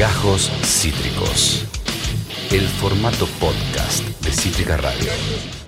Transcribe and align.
Gajos 0.00 0.50
Cítricos. 0.64 1.66
El 2.50 2.62
formato 2.62 3.26
podcast 3.38 4.02
de 4.24 4.32
Cítrica 4.32 4.78
Radio. 4.78 5.10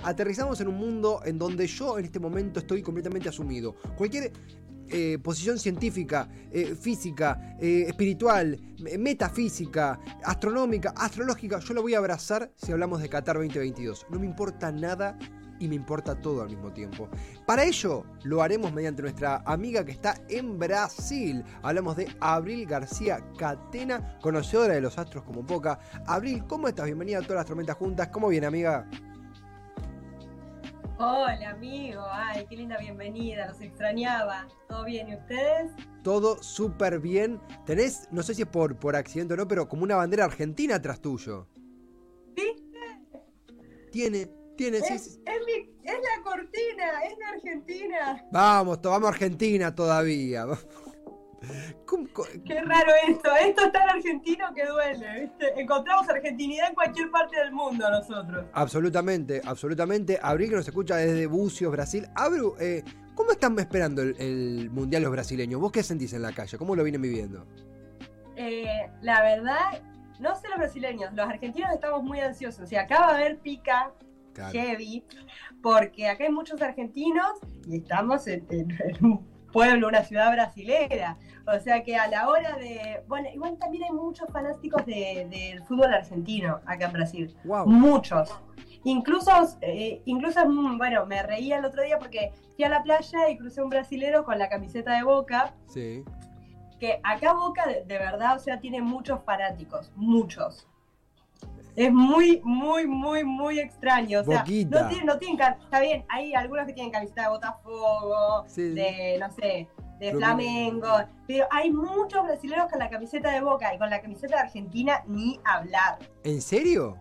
Aterrizamos 0.04 0.58
en 0.62 0.68
un 0.68 0.76
mundo 0.76 1.20
en 1.26 1.38
donde 1.38 1.66
yo 1.66 1.98
en 1.98 2.06
este 2.06 2.18
momento 2.18 2.60
estoy 2.60 2.80
completamente 2.80 3.28
asumido. 3.28 3.74
Cualquier 3.94 4.32
eh, 4.88 5.18
posición 5.22 5.58
científica, 5.58 6.30
eh, 6.50 6.74
física, 6.74 7.58
eh, 7.60 7.84
espiritual, 7.88 8.58
metafísica, 8.98 10.00
astronómica, 10.24 10.94
astrológica, 10.96 11.58
yo 11.58 11.74
la 11.74 11.82
voy 11.82 11.92
a 11.92 11.98
abrazar 11.98 12.50
si 12.56 12.72
hablamos 12.72 13.02
de 13.02 13.10
Qatar 13.10 13.36
2022. 13.36 14.06
No 14.08 14.18
me 14.18 14.24
importa 14.24 14.72
nada 14.72 15.18
y 15.62 15.68
me 15.68 15.76
importa 15.76 16.20
todo 16.20 16.42
al 16.42 16.48
mismo 16.48 16.72
tiempo. 16.72 17.08
Para 17.46 17.62
ello 17.62 18.04
lo 18.24 18.42
haremos 18.42 18.72
mediante 18.72 19.00
nuestra 19.00 19.42
amiga 19.46 19.84
que 19.84 19.92
está 19.92 20.16
en 20.28 20.58
Brasil. 20.58 21.44
Hablamos 21.62 21.96
de 21.96 22.08
Abril 22.18 22.66
García 22.66 23.24
Catena, 23.38 24.18
conocedora 24.20 24.74
de 24.74 24.80
los 24.80 24.98
astros 24.98 25.22
como 25.22 25.46
poca. 25.46 25.78
Abril, 26.06 26.44
¿cómo 26.48 26.66
estás? 26.66 26.86
Bienvenida 26.86 27.18
a 27.18 27.22
todas 27.22 27.36
las 27.36 27.46
tormentas 27.46 27.76
juntas. 27.76 28.08
¿Cómo 28.08 28.26
viene, 28.26 28.48
amiga? 28.48 28.88
Hola, 30.98 31.50
amigo. 31.50 32.02
Ay, 32.10 32.44
qué 32.48 32.56
linda 32.56 32.76
bienvenida. 32.78 33.46
Los 33.46 33.60
extrañaba. 33.60 34.48
¿Todo 34.68 34.84
bien? 34.84 35.10
¿Y 35.10 35.14
ustedes? 35.14 35.70
Todo 36.02 36.42
súper 36.42 36.98
bien. 36.98 37.40
Tenés, 37.66 38.08
no 38.10 38.24
sé 38.24 38.34
si 38.34 38.42
es 38.42 38.48
por, 38.48 38.76
por 38.76 38.96
accidente 38.96 39.34
o 39.34 39.36
no, 39.36 39.46
pero 39.46 39.68
como 39.68 39.84
una 39.84 39.94
bandera 39.94 40.24
argentina 40.24 40.76
atrás 40.76 41.00
tuyo. 41.00 41.46
¿Viste? 42.34 42.78
Tiene, 43.92 44.41
tiene, 44.56 44.78
Es, 44.78 44.86
sí. 44.86 45.22
es 45.24 45.40
mi- 45.46 45.70
es 45.82 45.94
la 45.94 46.22
cortina, 46.22 47.02
es 47.04 47.16
de 47.18 47.24
Argentina. 47.24 48.24
Vamos, 48.30 48.80
to- 48.82 48.90
vamos 48.90 49.06
a 49.08 49.12
Argentina 49.12 49.74
todavía. 49.74 50.46
¿Cómo- 51.86 52.06
co- 52.12 52.26
Qué 52.46 52.60
raro 52.62 52.92
esto. 53.08 53.34
Esto 53.34 53.64
es 53.66 53.72
tan 53.72 53.88
argentino 53.88 54.52
que 54.54 54.64
duele. 54.66 55.20
¿viste? 55.22 55.60
Encontramos 55.60 56.08
argentinidad 56.08 56.68
en 56.68 56.74
cualquier 56.74 57.10
parte 57.10 57.36
del 57.38 57.52
mundo 57.52 57.90
nosotros. 57.90 58.44
Absolutamente, 58.52 59.40
absolutamente. 59.44 60.18
Abril 60.22 60.50
que 60.50 60.56
nos 60.56 60.68
escucha 60.68 60.96
desde 60.96 61.26
Bucios, 61.26 61.72
Brasil. 61.72 62.06
Abru, 62.14 62.54
eh, 62.60 62.84
¿cómo 63.14 63.32
están 63.32 63.58
esperando 63.58 64.02
el, 64.02 64.14
el 64.20 64.70
Mundial 64.70 65.02
los 65.02 65.10
brasileños? 65.12 65.60
¿Vos 65.60 65.72
qué 65.72 65.82
sentís 65.82 66.12
en 66.12 66.22
la 66.22 66.32
calle? 66.32 66.56
¿Cómo 66.58 66.76
lo 66.76 66.84
vienen 66.84 67.02
viviendo? 67.02 67.44
Eh, 68.36 68.88
la 69.02 69.20
verdad, 69.22 69.82
no 70.20 70.36
sé 70.36 70.48
los 70.48 70.58
brasileños. 70.58 71.12
Los 71.14 71.28
argentinos 71.28 71.72
estamos 71.74 72.04
muy 72.04 72.20
ansiosos. 72.20 72.70
Y 72.70 72.76
acá 72.76 73.00
va 73.00 73.08
a 73.08 73.14
haber 73.16 73.38
pica 73.40 73.92
Claro. 74.32 74.52
heavy, 74.52 75.04
porque 75.62 76.08
acá 76.08 76.24
hay 76.24 76.32
muchos 76.32 76.60
argentinos 76.62 77.32
y 77.68 77.76
estamos 77.78 78.26
en, 78.26 78.46
en- 78.50 78.70
en 78.70 79.04
un 79.04 79.26
pueblo, 79.52 79.88
una 79.88 80.02
ciudad 80.04 80.32
brasilera. 80.32 81.18
O 81.46 81.58
sea 81.60 81.82
que 81.82 81.96
a 81.96 82.08
la 82.08 82.28
hora 82.28 82.56
de. 82.56 83.02
Bueno, 83.08 83.28
igual 83.34 83.58
también 83.58 83.84
hay 83.84 83.90
muchos 83.92 84.28
fanáticos 84.32 84.84
de- 84.86 85.26
del 85.30 85.62
fútbol 85.64 85.92
argentino 85.92 86.60
acá 86.66 86.86
en 86.86 86.92
Brasil. 86.92 87.36
Wow. 87.44 87.66
Muchos. 87.66 88.30
Incluso, 88.84 89.30
eh, 89.60 90.02
incluso, 90.06 90.44
mm, 90.48 90.78
bueno, 90.78 91.06
me 91.06 91.22
reía 91.22 91.58
el 91.58 91.64
otro 91.64 91.82
día 91.82 91.98
porque 91.98 92.32
fui 92.56 92.64
a 92.64 92.68
la 92.68 92.82
playa 92.82 93.28
y 93.30 93.36
crucé 93.36 93.62
un 93.62 93.68
brasilero 93.68 94.24
con 94.24 94.38
la 94.38 94.48
camiseta 94.48 94.94
de 94.96 95.04
Boca, 95.04 95.54
Sí. 95.68 96.02
que 96.80 96.98
acá 97.04 97.32
Boca 97.32 97.64
de, 97.66 97.84
de 97.84 97.98
verdad, 97.98 98.34
o 98.36 98.38
sea, 98.40 98.58
tiene 98.58 98.82
muchos 98.82 99.22
fanáticos, 99.24 99.92
muchos. 99.94 100.66
Es 101.74 101.90
muy, 101.92 102.40
muy, 102.44 102.86
muy, 102.86 103.24
muy 103.24 103.58
extraño. 103.58 104.20
O 104.20 104.24
sea, 104.24 104.40
Boquita. 104.40 104.82
no 104.82 104.88
tienen, 104.88 105.06
no 105.06 105.18
tienen, 105.18 105.40
está 105.62 105.80
bien, 105.80 106.04
hay 106.08 106.34
algunos 106.34 106.66
que 106.66 106.72
tienen 106.74 106.92
camiseta 106.92 107.22
de 107.22 107.28
Botafogo, 107.28 108.44
Sí, 108.46 108.70
de, 108.70 109.16
no 109.18 109.30
sé, 109.30 109.68
de. 109.98 110.12
Flamengo, 110.12 110.88
pero 111.26 111.46
hay 111.50 111.70
muchos 111.70 112.24
brasileños 112.24 112.68
con 112.68 112.78
la 112.78 112.90
camiseta 112.90 113.30
de 113.30 113.40
Boca 113.40 113.72
y 113.74 113.78
con 113.78 113.88
la 113.88 114.02
camiseta 114.02 114.36
de 114.36 114.42
Argentina 114.42 115.02
ni 115.06 115.40
hablar. 115.44 115.98
¿En 116.24 116.42
serio? 116.42 116.96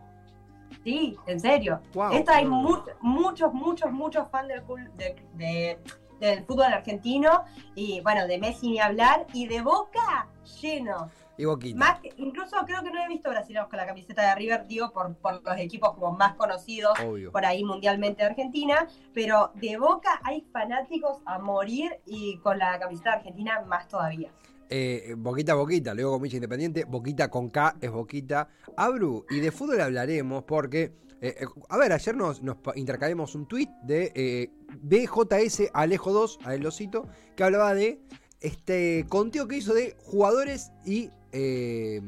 Sí, 0.84 1.18
en 1.28 1.40
serio. 1.40 1.82
Wow. 1.94 2.14
Esto 2.14 2.32
hay 2.32 2.46
mu- 2.46 2.78
muchos, 3.02 3.54
muchos, 3.54 3.92
muchos 3.92 4.28
fans 4.32 4.48
del, 4.48 4.66
ful- 4.66 4.90
de- 4.94 5.16
de- 5.34 5.80
del 6.20 6.46
fútbol 6.46 6.66
argentino 6.72 7.44
y 7.76 8.00
bueno, 8.02 8.26
de 8.28 8.38
Messi 8.38 8.70
ni 8.70 8.80
hablar 8.80 9.26
y 9.34 9.48
de 9.48 9.62
Boca 9.62 10.28
lleno. 10.62 11.10
Y 11.42 11.46
Boquita. 11.46 11.80
Más 11.80 12.00
que- 12.00 12.14
incluso 12.18 12.56
creo 12.68 12.84
que 12.84 12.92
no 12.92 13.04
he 13.04 13.08
visto 13.08 13.30
brasileños 13.30 13.68
con 13.68 13.78
la 13.78 13.88
camiseta 13.88 14.30
de 14.30 14.36
River, 14.36 14.68
digo, 14.68 14.92
por, 14.92 15.16
por 15.16 15.42
los 15.44 15.58
equipos 15.58 15.94
como 15.96 16.12
más 16.12 16.36
conocidos 16.36 16.94
Obvio. 17.04 17.32
por 17.32 17.44
ahí 17.46 17.64
mundialmente 17.64 18.22
de 18.22 18.30
Argentina, 18.30 18.88
pero 19.14 19.52
de 19.56 19.78
Boca 19.78 20.20
hay 20.24 20.42
fanáticos 20.54 21.18
a 21.26 21.40
morir 21.40 21.92
y 22.06 22.38
con 22.38 22.60
la 22.60 22.78
camiseta 22.80 23.10
de 23.12 23.16
Argentina 23.18 23.62
más 23.66 23.88
todavía. 23.88 24.32
Eh, 24.70 25.16
boquita, 25.18 25.56
boquita, 25.56 25.94
luego 25.94 26.12
con 26.14 26.22
Micha 26.22 26.38
Independiente, 26.38 26.86
Boquita 26.86 27.30
con 27.30 27.50
K 27.50 27.76
es 27.82 27.92
Boquita. 27.92 28.48
Abru, 28.78 29.26
y 29.30 29.40
de 29.40 29.52
fútbol 29.52 29.82
hablaremos 29.82 30.44
porque, 30.44 30.94
eh, 31.22 31.36
eh, 31.42 31.46
a 31.70 31.78
ver, 31.78 31.92
ayer 31.92 32.16
nos, 32.16 32.42
nos 32.42 32.58
intercambiamos 32.76 33.36
un 33.36 33.48
tweet 33.48 33.68
de 33.84 34.50
BJS 34.82 35.72
Alejo 35.74 36.14
2, 36.14 36.40
a 36.46 36.54
el 36.56 36.66
osito, 36.66 37.08
que 37.36 37.44
hablaba 37.44 37.74
de 37.74 38.00
este 38.40 39.06
conteo 39.10 39.48
que 39.48 39.58
hizo 39.58 39.74
de 39.74 39.96
jugadores 40.00 40.72
y... 40.86 41.10
eh, 41.32 42.02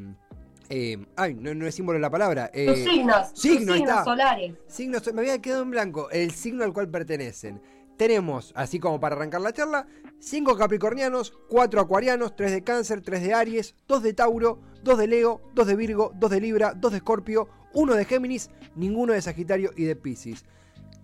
eh, 0.70 1.06
ay, 1.16 1.36
no, 1.36 1.54
no 1.54 1.68
es 1.68 1.76
símbolo 1.76 2.00
la 2.00 2.10
palabra. 2.10 2.50
eh, 2.54 2.68
Sus 2.68 2.80
signos, 2.94 3.32
signo, 3.34 3.74
ahí 3.74 3.80
signos 3.80 4.04
solares. 4.04 4.54
Signos, 4.68 5.14
me 5.14 5.22
había 5.22 5.40
quedado 5.42 5.64
en 5.64 5.72
blanco. 5.72 6.10
El 6.12 6.32
signo 6.32 6.64
al 6.64 6.74
cual 6.74 6.90
pertenecen. 6.90 7.62
Tenemos, 7.98 8.52
así 8.56 8.80
como 8.80 9.00
para 9.00 9.16
arrancar 9.16 9.42
la 9.42 9.54
charla, 9.54 9.86
5 10.20 10.58
capricornianos, 10.58 11.32
4 11.50 11.80
acuarianos, 11.80 12.36
3 12.36 12.52
de 12.52 12.64
cáncer, 12.64 13.02
3 13.02 13.22
de 13.22 13.34
aries, 13.36 13.76
2 13.88 14.02
de 14.02 14.14
tauro, 14.14 14.62
2 14.84 14.98
de 14.98 15.08
leo, 15.08 15.42
2 15.54 15.68
de 15.68 15.76
virgo, 15.76 16.12
2 16.16 16.32
de 16.32 16.42
libra, 16.42 16.74
2 16.74 16.92
de 16.92 16.98
escorpio, 16.98 17.48
1 17.74 17.94
de 17.94 18.06
géminis, 18.06 18.50
ninguno 18.76 19.14
de 19.14 19.22
sagitario 19.22 19.72
y 19.78 19.84
de 19.84 19.96
piscis. 19.96 20.44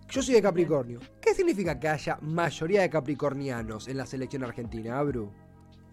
Yo 0.08 0.20
soy 0.20 0.34
de 0.34 0.42
capricornio. 0.42 0.98
¿Qué 1.20 1.32
significa 1.32 1.78
que 1.78 1.88
haya 1.88 2.18
mayoría 2.22 2.80
de 2.80 2.90
capricornianos 2.90 3.86
en 3.86 3.96
la 3.96 4.06
selección 4.06 4.42
argentina, 4.42 4.98
Abru? 4.98 5.32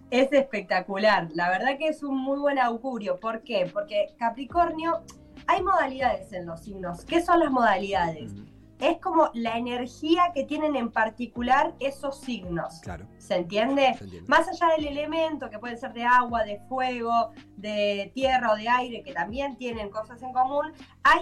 Es 0.10 0.32
espectacular, 0.32 1.28
la 1.34 1.50
verdad 1.50 1.78
que 1.78 1.90
es 1.90 2.02
un 2.02 2.18
muy 2.18 2.40
buen 2.40 2.60
augurio. 2.60 3.20
¿Por 3.20 3.44
qué? 3.44 3.70
Porque 3.72 4.16
Capricornio, 4.18 5.04
hay 5.48 5.62
modalidades 5.62 6.32
en 6.32 6.46
los 6.46 6.62
signos. 6.62 7.04
¿Qué 7.04 7.22
son 7.22 7.40
las 7.42 7.52
modalidades? 7.52 8.32
Es 8.80 9.00
como 9.00 9.32
la 9.34 9.58
energía 9.58 10.32
que 10.34 10.44
tienen 10.44 10.76
en 10.76 10.92
particular 10.92 11.74
esos 11.80 12.22
signos. 12.22 12.80
Claro, 12.82 13.08
¿Se 13.18 13.36
entiende? 13.36 13.96
se 13.98 14.04
entiende. 14.04 14.30
Más 14.30 14.48
allá 14.48 14.76
del 14.76 14.88
elemento, 14.88 15.50
que 15.50 15.60
puede 15.60 15.76
ser 15.78 15.94
de 15.94 16.04
agua, 16.04 16.44
de 16.44 16.60
fuego, 16.70 17.32
de 17.58 18.12
tierra 18.14 18.52
o 18.52 18.56
de 18.56 18.70
aire, 18.70 19.04
que 19.04 19.14
también 19.14 19.58
tienen 19.58 19.90
cosas 19.90 20.22
en 20.22 20.32
común, 20.32 20.72
hay 21.04 21.22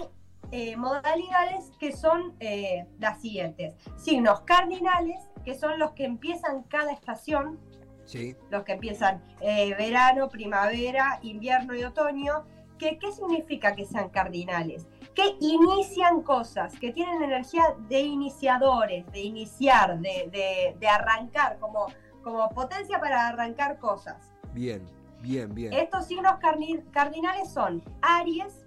eh, 0.52 0.76
modalidades 0.76 1.72
que 1.80 1.96
son 1.96 2.34
eh, 2.40 2.86
las 2.98 3.20
siguientes. 3.20 3.74
Signos 3.96 4.42
cardinales, 4.42 5.18
que 5.44 5.54
son 5.54 5.78
los 5.78 5.92
que 5.92 6.04
empiezan 6.04 6.62
cada 6.64 6.92
estación, 6.92 7.58
Sí, 8.06 8.34
los 8.50 8.62
que 8.64 8.72
empiezan 8.72 9.22
eh, 9.40 9.74
verano, 9.76 10.28
primavera, 10.28 11.18
invierno 11.22 11.74
y 11.74 11.84
otoño. 11.84 12.44
que- 12.78 12.98
¿Qué 12.98 13.10
significa 13.10 13.74
que 13.74 13.84
sean 13.86 14.10
cardinales? 14.10 14.86
Que 15.14 15.34
inician 15.40 16.20
cosas, 16.22 16.78
que 16.78 16.92
tienen 16.92 17.22
energía 17.22 17.74
de 17.88 18.00
iniciadores, 18.02 19.06
de 19.12 19.20
iniciar, 19.20 19.98
de, 19.98 20.28
de- 20.30 20.76
de 20.78 20.86
arrancar, 20.88 21.58
como, 21.58 21.86
como 22.22 22.48
potencia 22.50 23.00
para 23.00 23.28
arrancar 23.28 23.78
cosas. 23.78 24.30
bien, 24.52 24.84
bien, 25.22 25.54
bien. 25.54 25.72
Estos 25.72 26.06
signos 26.06 26.34
cardinales 26.92 27.50
son 27.50 27.82
Aries, 28.02 28.66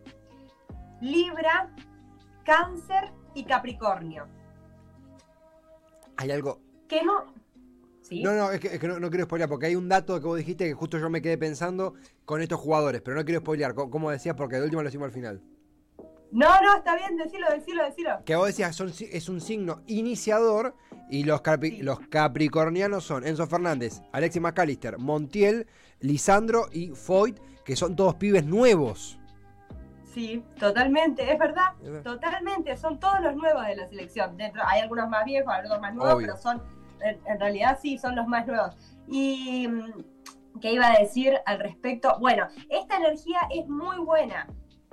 Libra, 1.01 1.69
Cáncer 2.43 3.11
y 3.35 3.43
Capricornio. 3.43 4.25
Hay 6.17 6.31
algo, 6.31 6.59
Que 6.87 7.03
no... 7.03 7.25
¿Sí? 8.09 8.23
No, 8.23 8.33
no, 8.33 8.51
es 8.51 8.59
que, 8.59 8.67
es 8.69 8.79
que 8.79 8.87
no, 8.87 8.99
no 8.99 9.09
quiero 9.11 9.25
spoilear, 9.25 9.47
porque 9.47 9.67
hay 9.67 9.75
un 9.75 9.87
dato 9.87 10.19
que 10.19 10.25
vos 10.25 10.37
dijiste 10.37 10.65
que 10.67 10.73
justo 10.73 10.97
yo 10.97 11.09
me 11.11 11.21
quedé 11.21 11.37
pensando 11.37 11.93
con 12.25 12.41
estos 12.41 12.59
jugadores, 12.59 13.01
pero 13.01 13.15
no 13.15 13.23
quiero 13.23 13.39
spoilear, 13.41 13.75
co- 13.75 13.89
como 13.91 14.09
decías, 14.09 14.35
porque 14.35 14.55
de 14.55 14.63
último 14.63 14.81
lo 14.81 14.89
hicimos 14.89 15.05
al 15.05 15.11
final. 15.11 15.41
no, 16.31 16.47
no, 16.61 16.75
está 16.77 16.95
bien, 16.95 17.17
decilo, 17.17 17.47
decilo, 17.51 17.83
decilo. 17.85 18.11
Que 18.25 18.35
vos 18.35 18.47
decías, 18.47 18.75
son, 18.75 18.91
es 18.99 19.29
un 19.29 19.41
signo 19.41 19.81
iniciador 19.87 20.75
y 21.09 21.23
los, 21.23 21.41
capi- 21.41 21.77
Sí. 21.77 21.81
los 21.83 21.99
capricornianos 22.01 23.03
son 23.03 23.25
Enzo 23.27 23.45
Fernández, 23.47 24.01
Alexis 24.11 24.41
McAllister, 24.41 24.97
Montiel, 24.99 25.67
Lisandro 25.99 26.67
y 26.71 26.89
Foyt, 26.89 27.37
que 27.63 27.75
son 27.75 27.95
todos 27.95 28.15
pibes 28.15 28.45
nuevos. 28.45 29.19
Sí, 30.13 30.43
totalmente, 30.59 31.31
es 31.31 31.37
verdad, 31.37 31.73
Es 31.83 31.91
verdad. 31.91 32.03
totalmente, 32.13 32.75
son 32.77 32.99
todos 32.99 33.21
los 33.21 33.35
nuevos 33.35 33.65
de 33.67 33.75
la 33.75 33.87
selección. 33.87 34.35
Dentro, 34.37 34.61
hay 34.65 34.81
algunos 34.81 35.07
más 35.09 35.23
viejos, 35.25 35.53
algunos 35.53 35.79
más 35.79 35.93
nuevos, 35.93 36.15
Obvio. 36.15 36.27
pero 36.27 36.37
son, 36.37 36.61
en, 37.01 37.39
realidad 37.39 37.79
sí, 37.81 37.97
son 37.97 38.15
los 38.15 38.27
más 38.27 38.47
nuevos. 38.47 38.75
Y, 39.07 39.67
mm, 39.67 40.59
¿qué 40.61 40.73
iba 40.73 40.87
a 40.87 40.99
decir 40.99 41.39
al 41.45 41.59
respecto? 41.59 42.17
Bueno, 42.19 42.47
esta 42.69 42.97
energía 42.97 43.39
es 43.53 43.67
muy 43.67 43.97
buena. 43.97 44.47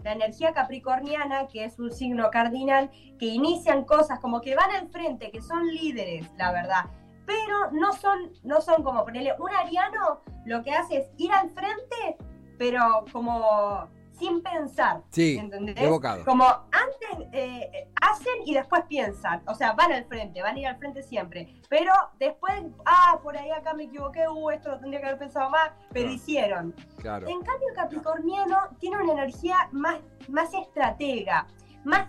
La 0.04 0.12
energía 0.12 0.52
capricorniana, 0.52 1.48
que 1.48 1.64
es 1.64 1.78
un 1.78 1.90
signo 1.90 2.30
cardinal, 2.30 2.90
que 3.18 3.26
inician 3.26 3.84
cosas 3.84 4.20
como 4.20 4.40
que 4.40 4.54
van 4.54 4.70
al 4.70 4.88
frente, 4.88 5.30
que 5.30 5.42
son 5.42 5.66
líderes, 5.66 6.30
la 6.36 6.52
verdad. 6.52 6.84
Pero 7.26 7.72
no 7.72 7.92
son, 7.92 8.32
no 8.44 8.60
son 8.60 8.84
como 8.84 9.04
ponerle 9.04 9.34
un 9.38 9.50
ariano, 9.50 10.20
lo 10.44 10.62
que 10.62 10.70
hace 10.70 10.98
es 10.98 11.10
ir 11.16 11.32
al 11.32 11.50
frente 11.50 12.16
pero 12.58 13.04
como 13.12 13.88
sin 14.18 14.42
pensar. 14.42 15.02
Sí, 15.10 15.36
¿entendés? 15.38 15.76
evocado. 15.78 16.24
Como 16.24 16.44
antes 16.44 17.28
eh, 17.32 17.88
hacen 18.00 18.34
y 18.44 18.54
después 18.54 18.82
piensan. 18.88 19.42
O 19.46 19.54
sea, 19.54 19.72
van 19.72 19.92
al 19.92 20.04
frente, 20.06 20.42
van 20.42 20.56
a 20.56 20.58
ir 20.58 20.66
al 20.66 20.76
frente 20.78 21.02
siempre. 21.02 21.60
Pero 21.68 21.92
después, 22.18 22.54
ah, 22.84 23.18
por 23.22 23.36
ahí 23.36 23.50
acá 23.50 23.74
me 23.74 23.84
equivoqué, 23.84 24.28
uh, 24.28 24.50
esto 24.50 24.70
lo 24.70 24.78
tendría 24.78 25.00
que 25.00 25.06
haber 25.06 25.18
pensado 25.18 25.50
más, 25.50 25.70
pero 25.90 26.06
Claro. 26.06 26.14
hicieron. 26.14 26.74
Claro. 26.98 27.28
En 27.28 27.42
cambio, 27.42 27.68
el 27.68 27.74
Capricorniano 27.74 28.58
tiene 28.78 29.02
una 29.02 29.12
energía 29.12 29.56
más, 29.72 29.98
más 30.28 30.52
estratega, 30.54 31.46
más 31.84 32.08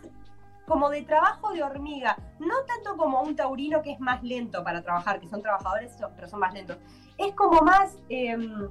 como 0.67 0.89
de 0.89 1.01
trabajo 1.03 1.53
de 1.53 1.63
hormiga, 1.63 2.17
no 2.39 2.55
tanto 2.65 2.97
como 2.97 3.21
un 3.21 3.35
taurino 3.37 3.81
que 3.81 3.93
es 3.93 3.99
más 4.01 4.21
lento 4.21 4.63
para 4.65 4.81
trabajar, 4.81 5.19
que 5.21 5.29
son 5.29 5.41
trabajadores, 5.41 5.95
pero 6.15 6.27
son 6.27 6.41
más 6.41 6.53
lentos. 6.53 6.77
Es 7.17 7.33
como 7.35 7.61
más, 7.61 7.95
em, 8.09 8.67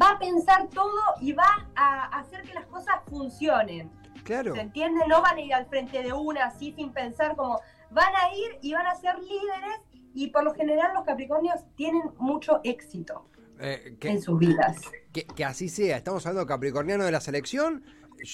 va 0.00 0.10
a 0.10 0.18
pensar 0.18 0.68
todo 0.68 1.00
y 1.20 1.32
va 1.32 1.68
a 1.74 2.04
hacer 2.18 2.42
que 2.42 2.54
las 2.54 2.66
cosas 2.66 2.96
funcionen. 3.08 3.90
Claro. 4.24 4.54
¿Se 4.54 4.60
entiende? 4.60 5.00
No 5.08 5.22
van 5.22 5.36
a 5.36 5.40
ir 5.40 5.54
al 5.54 5.66
frente 5.66 6.02
de 6.02 6.12
una 6.12 6.46
así 6.46 6.72
sin 6.76 6.92
pensar, 6.92 7.34
como 7.36 7.60
van 7.90 8.12
a 8.14 8.34
ir 8.34 8.58
y 8.62 8.72
van 8.74 8.86
a 8.86 8.94
ser 8.94 9.18
líderes 9.18 9.80
y 10.14 10.28
por 10.28 10.44
lo 10.44 10.52
general 10.54 10.92
los 10.94 11.04
Capricornios 11.04 11.60
tienen 11.76 12.02
mucho 12.18 12.60
éxito 12.64 13.28
Eh, 13.60 13.96
que, 13.98 14.08
en 14.10 14.20
sus 14.22 14.38
vidas. 14.38 14.76
que- 15.12 15.24
que 15.26 15.44
así 15.44 15.68
sea. 15.68 15.96
Estamos 15.96 16.24
hablando 16.26 16.42
de 16.44 16.48
capricorniano 16.48 17.04
de 17.04 17.12
la 17.12 17.20
selección. 17.20 17.84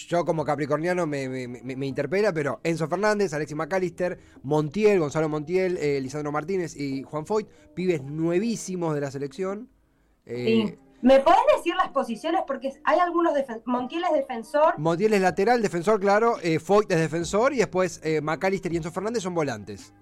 Yo 0.09 0.25
como 0.25 0.45
capricorniano 0.45 1.07
me, 1.07 1.29
me- 1.29 1.47
me- 1.47 1.77
me 1.77 1.87
interpela, 1.87 2.33
pero 2.33 2.59
Enzo 2.65 2.89
Fernández, 2.89 3.33
Alexis 3.35 3.57
McAllister, 3.57 4.19
Montiel, 4.43 4.99
Gonzalo 4.99 5.29
Montiel, 5.29 5.77
eh, 5.77 6.01
Lisandro 6.01 6.33
Martínez 6.33 6.75
y 6.75 7.03
Juan 7.03 7.27
Foyt, 7.27 7.47
pibes 7.75 8.03
nuevísimos 8.03 8.95
de 8.95 9.01
la 9.03 9.11
selección. 9.11 9.69
Eh, 10.27 10.45
Sí. 10.69 10.79
¿Me 11.05 11.21
puedes 11.21 11.41
decir 11.56 11.75
las 11.77 11.91
posiciones? 11.91 12.41
Porque 12.47 12.73
hay 12.83 12.99
algunos 12.99 13.35
Montiel 13.67 14.05
es 14.05 14.12
defensor. 14.15 14.79
Montiel 14.79 15.12
es 15.12 15.21
lateral, 15.21 15.61
defensor, 15.61 16.01
claro. 16.01 16.37
eh, 16.43 16.59
Foyt 16.59 16.91
es 16.91 16.99
defensor 16.99 17.53
y 17.53 17.59
después 17.59 18.01
eh, 18.03 18.21
McAllister 18.23 18.73
y 18.73 18.79
Enzo 18.79 18.91
Fernández 18.91 19.23
son 19.23 19.35
volantes. 19.35 19.93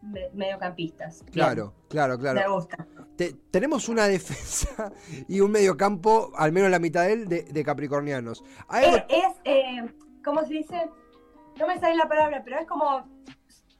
me- 0.00 0.30
mediocampistas. 0.32 1.20
Bien, 1.24 1.32
Claro, 1.32 1.74
claro, 1.88 2.14
Me 2.16 2.20
claro. 2.20 2.54
gusta. 2.54 2.86
Te- 3.16 3.34
tenemos 3.50 3.88
una 3.88 4.04
defensa 4.16 4.92
y 5.28 5.40
un 5.40 5.50
mediocampo, 5.50 6.30
al 6.36 6.52
menos 6.52 6.70
la 6.70 6.78
mitad 6.78 7.02
de 7.04 7.12
él, 7.14 7.28
de, 7.28 7.42
de 7.42 7.64
capricornianos. 7.64 8.44
Algo- 8.68 8.96
Eh, 8.96 9.06
es, 9.08 9.36
eh, 9.44 9.94
¿cómo 10.24 10.44
se 10.46 10.54
dice? 10.54 10.88
No 11.58 11.66
me 11.66 11.78
sale 11.80 11.96
la 11.96 12.08
palabra, 12.08 12.42
pero 12.44 12.58
es 12.60 12.66
como, 12.66 13.04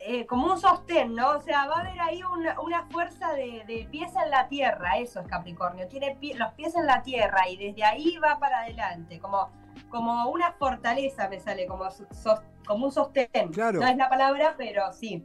eh, 0.07 0.27
como 0.27 0.53
un 0.53 0.61
sostén, 0.61 1.15
¿no? 1.15 1.31
O 1.31 1.41
sea, 1.41 1.67
va 1.67 1.77
a 1.77 1.81
haber 1.81 2.01
ahí 2.01 2.21
una, 2.23 2.61
una 2.61 2.85
fuerza 2.87 3.33
de, 3.33 3.65
de 3.67 3.89
pies 3.91 4.13
en 4.23 4.31
la 4.31 4.49
tierra, 4.49 4.99
eso 4.99 5.21
es 5.21 5.27
Capricornio. 5.27 5.87
Tiene 5.89 6.17
pie- 6.21 6.37
los 6.37 6.53
pies 6.55 6.75
en 6.75 6.87
la 6.87 7.03
tierra 7.03 7.49
y 7.49 7.57
desde 7.57 7.85
ahí 7.85 8.17
va 8.19 8.39
para 8.39 8.61
adelante, 8.61 9.19
como, 9.19 9.51
como 9.89 10.29
una 10.31 10.53
fortaleza 10.53 11.29
me 11.29 11.41
sale, 11.41 11.67
como, 11.67 11.91
so- 11.91 12.07
sos- 12.13 12.41
como 12.67 12.87
un 12.87 12.93
sostén. 12.93 13.29
Claro. 13.53 13.81
No 13.81 13.87
es 13.89 13.97
la 13.97 14.09
palabra, 14.09 14.55
pero 14.59 14.93
sí. 14.93 15.25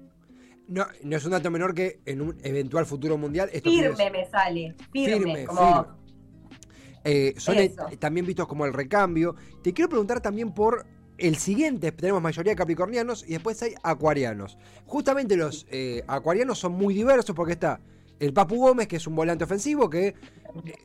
No, 0.67 0.85
no 1.03 1.17
es 1.17 1.25
un 1.25 1.31
dato 1.31 1.49
menor 1.51 1.73
que 1.73 1.99
en 2.05 2.21
un 2.21 2.37
eventual 2.43 2.85
futuro 2.85 3.17
mundial. 3.17 3.49
Firme 3.49 3.89
pibes, 3.95 4.11
me 4.11 4.25
sale, 4.27 4.75
firme. 4.91 5.15
Firme, 5.17 5.45
como, 5.45 5.59
firme. 5.83 5.87
eh, 7.03 7.33
son 7.37 7.55
también 7.99 8.25
vistos 8.25 8.47
como 8.47 8.65
el 8.65 8.73
recambio. 8.73 9.35
Te 9.63 9.73
quiero 9.73 9.89
preguntar 9.89 10.21
también 10.21 10.53
por 10.53 10.85
el 11.19 11.37
siguiente. 11.37 11.91
Tenemos 11.91 12.21
mayoría 12.21 12.55
capricornianos 12.55 13.23
y 13.27 13.33
después 13.33 13.61
hay 13.63 13.75
acuarianos. 13.83 14.57
Justamente 14.85 15.35
los 15.35 15.65
eh, 15.69 16.03
acuarianos 16.07 16.59
son 16.59 16.73
muy 16.73 16.93
diversos 16.93 17.35
porque 17.35 17.53
está 17.53 17.79
el 18.19 18.33
Papu 18.33 18.57
Gómez, 18.57 18.87
que 18.87 18.97
es 18.97 19.07
un 19.07 19.15
volante 19.15 19.43
ofensivo 19.43 19.89
que 19.89 20.07
eh, 20.07 20.15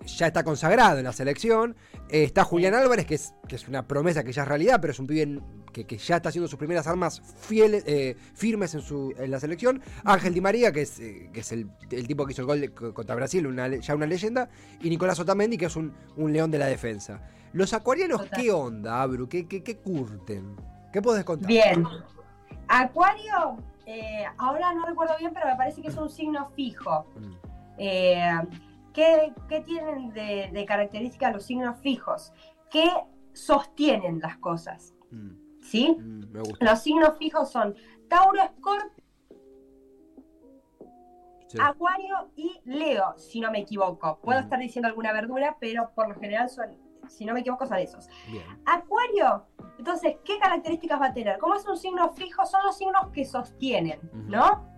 ya 0.06 0.28
está 0.28 0.44
consagrado 0.44 0.98
en 0.98 1.04
la 1.04 1.12
selección. 1.12 1.76
Eh, 2.08 2.24
está 2.24 2.44
Julián 2.44 2.74
Álvarez, 2.74 3.06
que 3.06 3.14
es, 3.16 3.34
que 3.48 3.56
es 3.56 3.66
una 3.68 3.86
promesa 3.86 4.22
que 4.22 4.32
ya 4.32 4.42
es 4.42 4.48
realidad, 4.48 4.78
pero 4.80 4.92
es 4.92 4.98
un 4.98 5.06
pibe 5.06 5.40
que, 5.72 5.84
que 5.86 5.98
ya 5.98 6.16
está 6.16 6.28
haciendo 6.28 6.46
sus 6.48 6.58
primeras 6.58 6.86
armas 6.86 7.20
fieles, 7.40 7.82
eh, 7.86 8.16
firmes 8.34 8.74
en, 8.74 8.80
su, 8.82 9.12
en 9.18 9.30
la 9.30 9.40
selección. 9.40 9.82
Ángel 10.04 10.32
Di 10.34 10.40
María, 10.40 10.70
que 10.72 10.82
es, 10.82 11.00
eh, 11.00 11.30
que 11.32 11.40
es 11.40 11.50
el, 11.52 11.68
el 11.90 12.06
tipo 12.06 12.24
que 12.24 12.32
hizo 12.32 12.42
el 12.42 12.46
gol 12.46 12.60
de- 12.60 12.70
contra 12.72 13.14
Brasil, 13.16 13.46
una 13.46 13.68
ya 13.68 13.94
una 13.94 14.06
leyenda. 14.06 14.48
Y 14.80 14.88
Nicolás 14.90 15.18
Otamendi, 15.18 15.56
que 15.56 15.66
es 15.66 15.76
un, 15.76 15.92
un 16.16 16.32
león 16.32 16.50
de 16.50 16.58
la 16.58 16.66
defensa. 16.66 17.20
Los 17.52 17.72
acuarianos, 17.72 18.22
Total. 18.22 18.40
¿qué 18.40 18.50
onda, 18.52 19.02
Abru? 19.02 19.28
¿Qué, 19.28 19.46
qué, 19.48 19.62
qué 19.62 19.76
curten? 19.78 20.56
¿Qué 20.92 21.02
podés 21.02 21.24
contar? 21.24 21.48
Bien. 21.48 21.84
Acuario, 22.68 23.56
eh, 23.86 24.24
ahora 24.38 24.72
no 24.74 24.84
recuerdo 24.86 25.14
bien, 25.18 25.32
pero 25.34 25.46
me 25.46 25.56
parece 25.56 25.82
que 25.82 25.88
es 25.88 25.96
un 25.96 26.08
signo 26.10 26.48
fijo. 26.50 27.06
Mm, 27.16 27.34
Eh, 27.78 28.40
¿qué, 28.92 29.32
qué 29.48 29.60
tienen 29.60 30.12
de, 30.12 30.48
de 30.52 30.64
características 30.64 31.32
los 31.32 31.44
signos 31.44 31.76
fijos? 31.80 32.32
Que 32.70 32.88
sostienen 33.32 34.20
las 34.20 34.36
cosas, 34.38 34.94
mm, 35.10 35.60
¿sí? 35.60 35.96
mm, 35.98 36.30
me 36.32 36.40
gusta. 36.40 36.64
Los 36.64 36.80
signos 36.82 37.18
fijos 37.18 37.50
son 37.50 37.74
Tauro, 38.08 38.40
Escorpio, 38.42 38.90
sí. 41.48 41.58
Acuario 41.60 42.30
y 42.36 42.60
Leo, 42.64 43.14
si 43.18 43.40
no 43.40 43.50
me 43.50 43.60
equivoco. 43.60 44.18
Puedo 44.22 44.38
estar 44.40 44.58
diciendo 44.58 44.88
alguna 44.88 45.12
verdura, 45.12 45.56
pero 45.58 45.90
por 45.94 46.08
lo 46.08 46.14
general 46.14 46.48
son, 46.48 46.76
si 47.08 47.24
no 47.24 47.34
me 47.34 47.40
equivoco, 47.40 47.66
son 47.66 47.78
esos. 47.78 48.08
Bien. 48.30 48.44
Acuario, 48.66 49.46
entonces, 49.78 50.16
¿qué 50.24 50.38
características 50.38 51.00
va 51.00 51.06
a 51.06 51.12
tener? 51.14 51.38
Como 51.38 51.54
es 51.54 51.66
un 51.66 51.76
signo 51.76 52.10
fijo, 52.12 52.44
son 52.46 52.62
los 52.64 52.76
signos 52.76 53.10
que 53.12 53.24
sostienen, 53.24 53.98
¿no? 54.12 54.72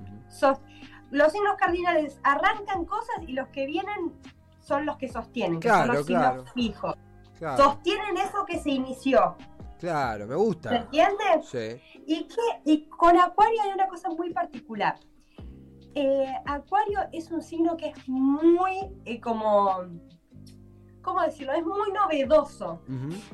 los 1.11 1.33
signos 1.33 1.55
cardinales 1.57 2.19
arrancan 2.25 2.85
cosas 2.85 3.17
y 3.27 3.33
los 3.33 3.49
que 3.49 3.65
vienen 3.67 4.13
son 4.61 4.85
los 4.85 4.97
que 4.97 5.09
sostienen, 5.09 5.61
que 5.61 5.69
Claro, 5.69 5.87
son 5.87 5.97
los 5.97 6.07
claro. 6.07 6.35
signos 6.39 6.53
fijos. 6.53 6.95
Claro, 7.39 7.63
Sostienen 7.63 8.17
eso 8.17 8.45
que 8.47 8.59
se 8.59 8.71
inició, 8.71 9.37
claro, 9.79 10.27
me 10.27 10.33
¿se 10.33 10.41
gusta. 10.41 10.77
entiende? 10.77 11.25
Sí. 11.43 12.01
Y, 12.07 12.25
que, 12.25 12.35
y 12.65 12.87
con 12.89 13.17
Acuario 13.19 13.61
hay 13.63 13.71
una 13.73 13.87
cosa 13.87 14.09
muy 14.09 14.33
particular. 14.33 14.99
Eh, 15.95 16.33
Acuario 16.47 17.01
es 17.13 17.31
un 17.31 17.41
signo 17.43 17.77
que 17.77 17.89
es 17.91 18.09
muy 18.09 18.91
eh, 19.05 19.21
como, 19.21 19.83
¿cómo 21.07 21.23
decirlo? 21.23 21.53
Es 21.53 21.65
muy 21.65 21.93
novedoso. 21.93 22.83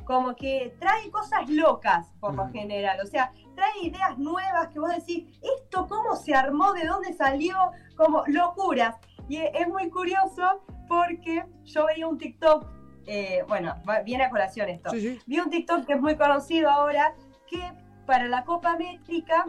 Como 0.04 0.36
que 0.36 0.76
trae 0.78 1.10
cosas 1.10 1.48
locas 1.48 2.12
por 2.20 2.34
lo 2.34 2.46
general, 2.50 2.98
o 3.02 3.06
sea, 3.06 3.32
trae 3.56 3.72
ideas 3.82 4.18
nuevas 4.18 4.68
que 4.68 4.78
vos 4.78 4.90
decís, 4.94 5.24
¿esto 5.56 5.86
cómo 5.88 6.14
se 6.14 6.34
armó? 6.34 6.74
¿De 6.74 6.86
dónde 6.86 7.14
salió? 7.14 7.56
Como 7.96 8.24
locuras. 8.26 8.96
Y 9.26 9.38
e- 9.38 9.52
es 9.54 9.66
muy 9.68 9.88
curioso 9.88 10.62
porque 10.86 11.46
yo 11.64 11.86
veía 11.86 12.06
un 12.06 12.18
TikTok, 12.18 12.66
eh, 13.06 13.42
bueno, 13.48 13.74
viene 14.04 14.24
a 14.24 14.30
colación 14.30 14.68
esto, 14.68 14.90
Sí, 14.90 15.00
sí. 15.00 15.20
vi 15.26 15.40
un 15.40 15.48
TikTok 15.48 15.86
que 15.86 15.94
es 15.94 16.00
muy 16.00 16.16
conocido 16.16 16.68
ahora, 16.68 17.14
que 17.46 17.72
para 18.04 18.28
la 18.28 18.44
Copa 18.44 18.76
Métrica 18.76 19.46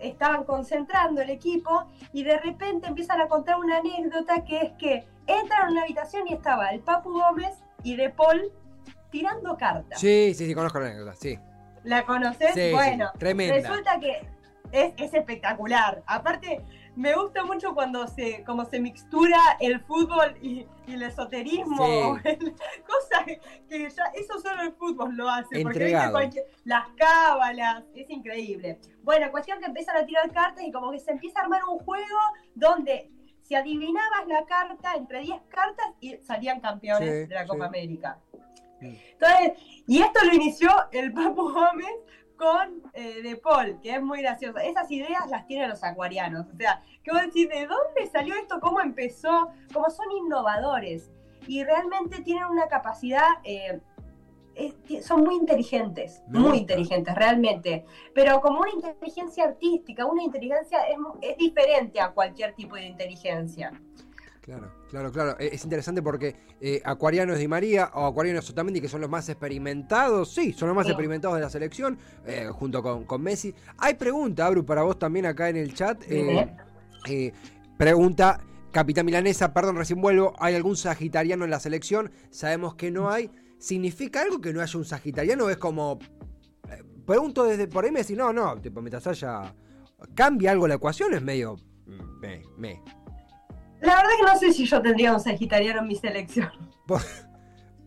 estaban 0.00 0.44
concentrando 0.44 1.20
el 1.22 1.30
equipo 1.30 1.86
y 2.12 2.24
de 2.24 2.38
repente 2.38 2.86
empiezan 2.86 3.20
a 3.20 3.28
contar 3.28 3.58
una 3.58 3.78
anécdota 3.78 4.44
que 4.44 4.58
es 4.58 4.72
que 4.78 5.06
entran 5.26 5.66
a 5.68 5.70
una 5.70 5.82
habitación 5.82 6.26
y 6.28 6.34
estaba 6.34 6.68
el 6.70 6.80
Papu 6.80 7.12
Gómez 7.12 7.56
y 7.82 7.96
De 7.96 8.10
Paul 8.10 8.50
tirando 9.10 9.56
cartas. 9.56 10.00
Sí, 10.00 10.34
sí, 10.34 10.46
sí, 10.46 10.54
conozco 10.54 10.80
la 10.80 10.86
anécdota, 10.88 11.14
sí. 11.14 11.38
¿La 11.84 12.04
conoces? 12.04 12.54
Sí, 12.54 12.60
sí, 12.68 12.72
bueno, 12.72 13.10
tremenda. 13.18 13.54
resulta 13.54 13.98
que 14.00 14.20
es, 14.72 14.92
es 14.96 15.14
espectacular. 15.14 16.02
Aparte, 16.06 16.60
me 16.96 17.14
gusta 17.14 17.44
mucho 17.44 17.74
cuando 17.74 18.06
se, 18.08 18.42
como 18.44 18.64
se 18.64 18.80
mixtura 18.80 19.38
el 19.60 19.80
fútbol 19.80 20.36
y, 20.42 20.66
y 20.86 20.94
el 20.94 21.02
esoterismo, 21.04 21.86
Sí. 21.86 22.20
el- 22.24 22.54
que 23.68 23.90
ya, 23.90 24.04
eso 24.14 24.38
solo 24.40 24.62
el 24.62 24.72
fútbol 24.72 25.16
lo 25.16 25.28
hace. 25.28 25.44
Porque 25.62 25.64
viste 25.64 25.84
Entregado. 25.84 26.12
cualquier- 26.12 26.46
las 26.64 26.88
cábalas, 26.96 27.84
es 27.94 28.08
increíble. 28.10 28.78
Bueno, 29.02 29.30
cuestión 29.30 29.58
que 29.60 29.66
empiezan 29.66 29.96
a 29.96 30.04
tirar 30.06 30.30
cartas 30.32 30.64
y 30.64 30.70
como 30.72 30.90
que 30.90 30.98
se 30.98 31.10
empieza 31.12 31.40
a 31.40 31.42
armar 31.44 31.62
un 31.64 31.78
juego 31.80 32.18
donde 32.54 33.10
si 33.42 33.54
adivinabas 33.54 34.26
la 34.26 34.44
carta 34.44 34.94
entre 34.94 35.20
10 35.20 35.40
cartas 35.48 35.86
y 36.00 36.16
salían 36.18 36.60
campeones 36.60 37.22
Sí, 37.22 37.26
de 37.28 37.34
la 37.34 37.46
Copa 37.46 37.64
sí. 37.64 37.68
América. 37.68 38.18
Mm. 38.80 38.94
Entonces, 39.12 39.52
y 39.86 40.02
esto 40.02 40.20
lo 40.24 40.34
inició 40.34 40.70
el 40.92 41.12
Papu 41.12 41.50
Gómez 41.52 41.90
con 42.36 42.82
eh, 42.92 43.20
De 43.22 43.36
Paul, 43.36 43.80
que 43.80 43.94
es 43.94 44.02
muy 44.02 44.20
gracioso. 44.22 44.58
Esas 44.58 44.88
ideas 44.92 45.28
las 45.28 45.46
tienen 45.46 45.68
los 45.70 45.82
acuarianos. 45.82 46.46
O 46.52 46.56
sea, 46.56 46.82
que 47.02 47.10
vos 47.10 47.22
decís, 47.22 47.48
¿de 47.48 47.66
dónde 47.66 48.06
salió 48.12 48.34
esto? 48.36 48.60
¿Cómo 48.60 48.80
empezó? 48.80 49.50
Como 49.72 49.90
son 49.90 50.06
innovadores. 50.12 51.10
Y 51.48 51.64
realmente 51.64 52.20
tienen 52.22 52.44
una 52.44 52.68
capacidad, 52.68 53.26
eh, 53.42 53.80
son 55.02 55.22
muy 55.22 55.36
inteligentes, 55.36 56.22
Me 56.28 56.38
muy 56.40 56.48
gusta. 56.50 56.60
inteligentes, 56.74 57.14
realmente. 57.14 57.84
Pero 58.14 58.40
como 58.40 58.60
una 58.60 58.70
inteligencia 58.70 59.44
artística, 59.44 60.04
una 60.06 60.22
inteligencia 60.22 60.78
es, 60.88 60.96
es 61.22 61.36
diferente 61.38 62.00
a 62.00 62.10
cualquier 62.10 62.54
tipo 62.54 62.74
de 62.76 62.86
inteligencia. 62.86 63.72
Claro, 64.40 64.72
claro, 64.88 65.12
claro. 65.12 65.36
Eh, 65.38 65.50
Es 65.52 65.62
interesante 65.64 66.00
porque 66.02 66.34
eh, 66.60 66.80
Acuarianos 66.84 67.38
Di 67.38 67.46
María 67.46 67.90
o 67.94 68.06
Acuarianos 68.06 68.48
Otamendi, 68.50 68.80
que 68.80 68.88
son 68.88 69.00
los 69.02 69.10
más 69.10 69.28
experimentados, 69.28 70.30
sí, 70.32 70.52
son 70.54 70.68
los 70.68 70.76
más 70.76 70.86
Sí. 70.86 70.92
experimentados 70.92 71.36
de 71.36 71.42
la 71.42 71.50
selección, 71.50 71.98
eh, 72.26 72.48
junto 72.50 72.82
con, 72.82 73.04
con 73.04 73.22
Messi. 73.22 73.54
Hay 73.76 73.94
pregunta, 73.94 74.46
Abru, 74.46 74.64
para 74.64 74.82
vos 74.82 74.98
también 74.98 75.26
acá 75.26 75.48
en 75.50 75.56
el 75.56 75.74
chat. 75.74 76.02
eh, 76.08 76.50
eh, 77.08 77.32
pregunta, 77.76 78.40
Capitán 78.72 79.06
Milanesa, 79.06 79.52
perdón, 79.54 79.76
recién 79.76 80.00
vuelvo, 80.00 80.34
¿hay 80.38 80.54
algún 80.54 80.76
sagitariano 80.76 81.44
en 81.44 81.50
la 81.50 81.60
selección? 81.60 82.10
Sabemos 82.30 82.74
que 82.74 82.90
no 82.90 83.10
hay. 83.10 83.30
¿significa 83.58 84.22
algo 84.22 84.40
que 84.40 84.52
no 84.52 84.60
haya 84.60 84.78
un 84.78 84.84
sagitariano? 84.84 85.48
Es 85.50 85.56
como. 85.56 85.98
eh, 86.70 86.82
Pregunto 87.06 87.44
desde 87.44 87.66
por 87.66 87.84
ahí 87.84 87.90
me 87.90 88.00
decís, 88.00 88.16
no, 88.16 88.32
no, 88.32 88.56
tipo, 88.60 88.80
mientras 88.80 89.06
haya. 89.06 89.52
¿Cambia 90.14 90.52
algo 90.52 90.68
la 90.68 90.74
ecuación? 90.74 91.12
Es 91.14 91.22
medio. 91.22 91.56
mm, 91.86 92.20
Me, 92.20 92.42
me. 92.56 92.82
La 93.80 93.96
verdad 93.96 94.10
que 94.18 94.26
no 94.32 94.38
sé 94.38 94.52
si 94.52 94.64
yo 94.66 94.80
tendría 94.82 95.12
un 95.12 95.20
sagitariano 95.20 95.80
en 95.80 95.88
mi 95.88 95.96
selección. 95.96 96.50
Por- 96.86 97.00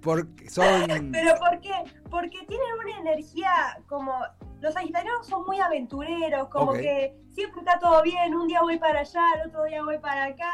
porque 0.01 0.49
son. 0.49 0.65
¿Pero 1.11 1.35
por 1.39 1.59
qué? 1.61 1.71
Porque 2.09 2.39
tienen 2.47 2.67
una 2.83 2.99
energía 3.11 3.51
como... 3.87 4.13
Los 4.61 4.75
sagitarianos 4.75 5.25
son 5.25 5.43
muy 5.43 5.59
aventureros, 5.59 6.47
como 6.49 6.73
que 6.73 7.17
siempre 7.31 7.61
está 7.61 7.79
todo 7.79 8.03
bien, 8.03 8.35
un 8.35 8.47
día 8.47 8.61
voy 8.61 8.77
para 8.77 8.99
allá, 8.99 9.23
el 9.35 9.49
otro 9.49 9.63
día 9.63 9.83
voy 9.83 9.97
para 9.97 10.25
acá, 10.25 10.53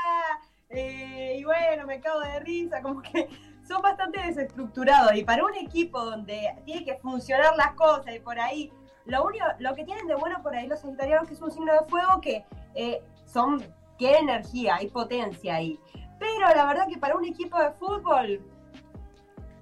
eh, 0.70 1.36
y 1.38 1.44
bueno, 1.44 1.86
me 1.86 2.00
cago 2.00 2.22
de 2.22 2.40
risa, 2.40 2.82
como 2.82 3.02
que 3.02 3.28
son 3.68 3.82
bastante 3.82 4.22
desestructurados. 4.22 5.14
Y 5.14 5.26
para 5.26 5.44
un 5.44 5.54
equipo 5.56 6.00
donde 6.06 6.56
tiene 6.64 6.86
que 6.86 6.96
funcionar 7.00 7.58
las 7.58 7.74
cosas 7.74 8.16
y 8.16 8.20
por 8.20 8.40
ahí, 8.40 8.72
lo 9.06 9.26
único, 9.26 9.46
lo 9.60 9.76
que 9.76 9.84
tienen 9.84 10.08
de 10.08 10.16
bueno 10.16 10.42
por 10.42 10.56
ahí 10.56 10.68
los 10.68 10.80
sagitarianos 10.80 11.28
que 11.28 11.34
es 11.34 11.42
un 11.42 11.52
signo 11.52 11.74
de 11.74 11.86
fuego 11.90 12.22
que 12.22 12.46
eh, 12.76 13.04
son, 13.26 13.62
tiene 13.98 14.20
energía, 14.20 14.78
hay 14.78 14.88
potencia 14.88 15.56
ahí. 15.56 15.78
Pero 16.18 16.48
la 16.56 16.66
verdad 16.66 16.88
que 16.88 16.98
para 16.98 17.18
un 17.18 17.26
equipo 17.26 17.60
de 17.60 17.72
fútbol, 17.72 18.42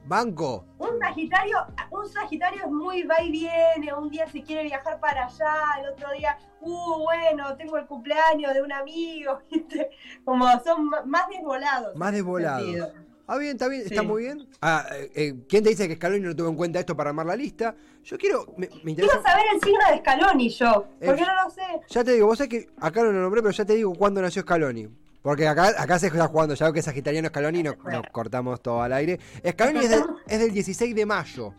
Banco. 0.07 0.65
Un 0.91 0.99
Sagitario, 0.99 1.57
un 1.91 2.09
Sagitario 2.09 2.65
es 2.65 2.71
muy 2.71 3.03
va 3.03 3.21
y 3.21 3.31
viene, 3.31 3.93
un 3.93 4.09
día 4.09 4.27
se 4.27 4.41
quiere 4.41 4.63
viajar 4.63 4.99
para 4.99 5.25
allá, 5.25 5.55
el 5.81 5.89
otro 5.89 6.11
día, 6.11 6.37
uh, 6.61 7.03
bueno, 7.03 7.55
tengo 7.57 7.77
el 7.77 7.85
cumpleaños 7.85 8.53
de 8.53 8.61
un 8.61 8.71
amigo, 8.71 9.39
¿viste? 9.51 9.89
Como 10.23 10.47
son 10.63 10.89
más 11.05 11.27
desvolados. 11.29 11.95
Más 11.95 12.11
desvolados. 12.13 12.93
Ah, 13.27 13.37
bien, 13.37 13.53
está 13.53 13.67
bien, 13.67 13.81
está 13.81 14.03
muy 14.03 14.23
bien. 14.23 14.47
Ah, 14.61 14.85
eh, 14.93 15.11
eh, 15.15 15.33
¿Quién 15.49 15.63
te 15.63 15.69
dice 15.69 15.87
que 15.87 15.95
Scaloni 15.95 16.21
no 16.21 16.35
tuvo 16.35 16.49
en 16.49 16.55
cuenta 16.55 16.79
esto 16.79 16.95
para 16.95 17.09
armar 17.09 17.25
la 17.25 17.35
lista? 17.35 17.75
Yo 18.03 18.19
quiero. 18.19 18.45
Me, 18.55 18.69
me 18.83 18.91
interesa. 18.91 19.13
Quiero 19.13 19.27
saber 19.27 19.45
el 19.51 19.61
signo 19.61 19.79
de 19.89 19.97
Scaloni 19.97 20.49
yo, 20.49 20.87
Eh, 21.01 21.05
porque 21.07 21.21
no 21.21 21.43
lo 21.43 21.49
sé. 21.49 21.63
Ya 21.89 22.03
te 22.03 22.11
digo, 22.11 22.27
vos 22.27 22.37
sabés 22.37 22.49
que 22.49 22.69
acá 22.79 23.01
no 23.01 23.11
lo 23.11 23.21
nombré, 23.21 23.41
pero 23.41 23.51
ya 23.51 23.65
te 23.65 23.73
digo 23.73 23.95
cuándo 23.95 24.21
nació 24.21 24.43
Scaloni. 24.43 24.89
Porque 25.25 25.47
acá, 25.47 25.73
acá 25.75 25.97
se 25.97 26.05
está 26.05 26.27
jugando, 26.27 26.53
ya 26.53 26.67
veo 26.67 26.73
que 26.73 26.79
es 26.81 26.85
sagitariano 26.85 27.29
Scaloni, 27.29 27.63
no- 27.63 27.73
nos 27.83 28.03
cortamos 28.11 28.61
todo 28.61 28.83
al 28.83 28.93
aire. 28.93 29.19
Scaloni 29.43 29.79
es 29.79 29.89
del, 29.89 30.03
es 30.27 30.39
del 30.39 30.51
16 30.53 30.93
de 30.93 31.03
mayo. 31.03 31.51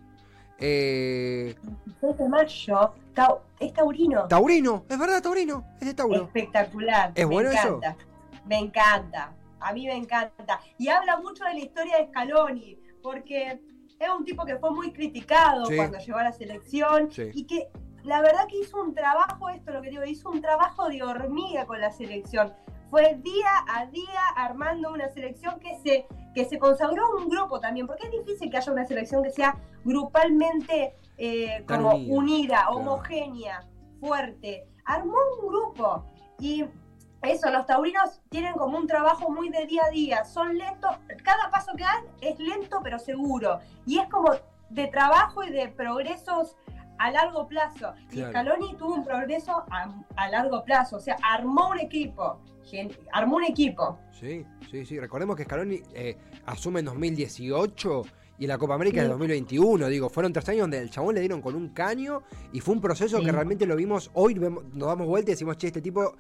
Eh, 0.61 1.53
6 2.01 2.17
de 2.17 2.29
mayo, 2.29 2.95
Tau- 3.13 3.41
es 3.59 3.73
taurino. 3.73 4.29
Taurino, 4.29 4.85
es 4.89 4.97
verdad, 4.97 5.21
Taurino, 5.21 5.65
es 5.81 5.87
de 5.89 5.95
Tauro. 5.95 6.27
Espectacular. 6.27 7.11
¿Es 7.17 7.27
me 7.27 7.33
bueno 7.35 7.51
eso? 7.51 7.77
encanta. 7.79 7.97
Me 8.47 8.59
encanta. 8.61 9.33
A 9.59 9.73
mí 9.73 9.85
me 9.85 9.97
encanta. 9.97 10.61
Y 10.79 10.87
habla 10.87 11.17
mucho 11.19 11.43
de 11.45 11.55
la 11.55 11.59
historia 11.61 11.97
de 11.99 12.07
Scaloni, 12.07 12.79
porque 13.03 13.61
es 13.99 14.09
un 14.17 14.25
tipo 14.25 14.45
que 14.45 14.57
fue 14.59 14.71
muy 14.71 14.93
criticado 14.93 15.67
Sí. 15.67 15.75
cuando 15.75 15.99
llegó 15.99 16.19
a 16.19 16.23
la 16.23 16.33
selección 16.33 17.11
Sí. 17.11 17.31
y 17.35 17.45
que 17.49 17.67
la 18.05 18.21
verdad 18.21 18.47
que 18.49 18.61
hizo 18.61 18.81
un 18.81 18.95
trabajo, 18.95 19.49
esto 19.49 19.71
es 19.71 19.75
lo 19.75 19.83
que 19.83 19.91
digo, 19.91 20.05
hizo 20.05 20.31
un 20.31 20.41
trabajo 20.41 20.89
de 20.89 21.03
hormiga 21.03 21.67
con 21.67 21.81
la 21.81 21.91
selección. 21.91 22.53
Fue 22.91 23.17
día 23.17 23.51
a 23.69 23.87
día 23.87 24.21
armando 24.37 24.93
una 24.93 25.09
selección 25.09 25.59
que 25.61 25.79
se, 25.79 26.07
que 26.35 26.45
se 26.45 26.59
consagró 26.59 27.03
un 27.19 27.29
grupo 27.29 27.61
también, 27.61 27.87
porque 27.87 28.07
es 28.07 28.13
difícil 28.13 28.51
que 28.51 28.59
haya 28.59 28.73
una 28.73 28.87
selección 28.87 29.23
que 29.23 29.31
sea 29.31 29.57
grupalmente 29.85 30.95
eh, 31.19 31.65
como 31.67 31.91
unida, 31.91 32.15
unida, 32.15 32.57
claro. 32.63 32.77
homogénea, 32.77 33.67
fuerte. 34.01 34.69
Armó 34.85 35.17
un 35.41 35.49
grupo 35.49 36.05
y 36.39 36.65
eso, 37.23 37.51
los 37.51 37.67
taurinos 37.67 38.21
tienen 38.29 38.55
como 38.55 38.79
un 38.79 38.87
trabajo 38.87 39.31
muy 39.31 39.49
de 39.49 39.67
día 39.67 39.85
a 39.87 39.91
día, 39.91 40.25
son 40.25 40.57
lentos, 40.57 40.97
cada 41.25 41.51
paso 41.51 41.73
que 41.77 41.83
dan 41.83 42.05
es 42.21 42.39
lento 42.39 42.81
pero 42.83 42.99
seguro 42.99 43.59
y 43.85 43.99
es 43.99 44.09
como 44.09 44.31
de 44.71 44.87
trabajo 44.89 45.43
y 45.43 45.51
de 45.51 45.69
progresos 45.69 46.57
a 46.99 47.11
largo 47.11 47.47
plazo. 47.47 47.93
Y 48.11 48.17
Claro. 48.17 48.31
Scaloni 48.31 48.77
tuvo 48.77 48.95
un 48.95 49.05
progreso 49.05 49.65
a, 49.71 49.95
a 50.17 50.29
largo 50.31 50.65
plazo, 50.65 50.97
o 50.97 51.01
sea, 51.01 51.17
armó 51.23 51.71
un 51.71 51.79
equipo, 51.81 52.41
armó 53.13 53.37
un 53.37 53.45
equipo. 53.45 53.99
Sí, 54.13 54.45
sí, 54.71 54.85
sí. 54.87 54.99
Recordemos 54.99 55.37
que 55.37 55.45
Scaloni 55.45 55.81
eh, 55.95 56.17
asume 56.47 56.81
en 56.81 56.87
2018 56.87 58.03
y 58.39 58.47
la 58.47 58.59
Copa 58.59 58.75
América 58.75 58.97
Sí. 59.01 59.03
de 59.05 59.09
2021. 59.09 59.89
Digo, 59.89 60.09
fueron 60.09 60.33
tres 60.33 60.49
años 60.49 60.63
donde 60.63 60.79
el 60.81 60.91
chabón 60.91 61.15
le 61.15 61.21
dieron 61.21 61.41
con 61.41 61.55
un 61.55 61.71
caño 61.71 62.23
y 62.53 62.61
fue 62.61 62.75
un 62.75 62.81
proceso 62.81 63.19
Sí. 63.19 63.25
que 63.25 63.33
realmente 63.33 63.67
lo 63.67 63.77
vimos. 63.77 64.11
Hoy 64.15 64.35
vemos- 64.35 64.65
nos 64.75 64.89
damos 64.89 65.07
vuelta 65.07 65.31
y 65.31 65.35
decimos, 65.35 65.57
che, 65.57 65.69
este 65.69 65.81
tipo 65.81 66.17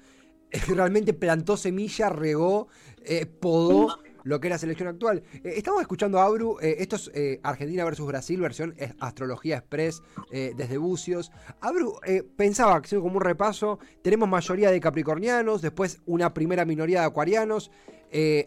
realmente 0.68 1.12
plantó 1.12 1.56
semilla, 1.56 2.08
regó, 2.08 2.68
eh, 3.04 3.26
podó 3.26 3.98
lo 4.26 4.40
que 4.40 4.48
es 4.48 4.50
la 4.50 4.58
selección 4.58 4.88
actual. 4.88 5.22
Eh, 5.32 5.54
estamos 5.56 5.80
escuchando 5.80 6.18
a 6.18 6.24
Abru, 6.24 6.58
eh, 6.60 6.76
esto 6.80 6.96
es 6.96 7.12
eh, 7.14 7.38
Argentina 7.44 7.84
versus 7.84 8.06
Brasil, 8.06 8.40
versión 8.40 8.74
Astrología 8.98 9.58
Express 9.58 10.02
desde 10.30 10.78
Bucios. 10.78 11.30
Abru, 11.60 11.98
pensaba, 12.36 12.76
haciendo 12.76 13.04
como 13.04 13.18
un 13.18 13.24
repaso, 13.24 13.78
tenemos 14.02 14.28
mayoría 14.28 14.70
de 14.70 14.80
capricornianos, 14.80 15.62
después 15.62 16.00
una 16.06 16.34
primera 16.34 16.64
minoría 16.64 17.00
de 17.00 17.06
acuarianos, 17.06 17.70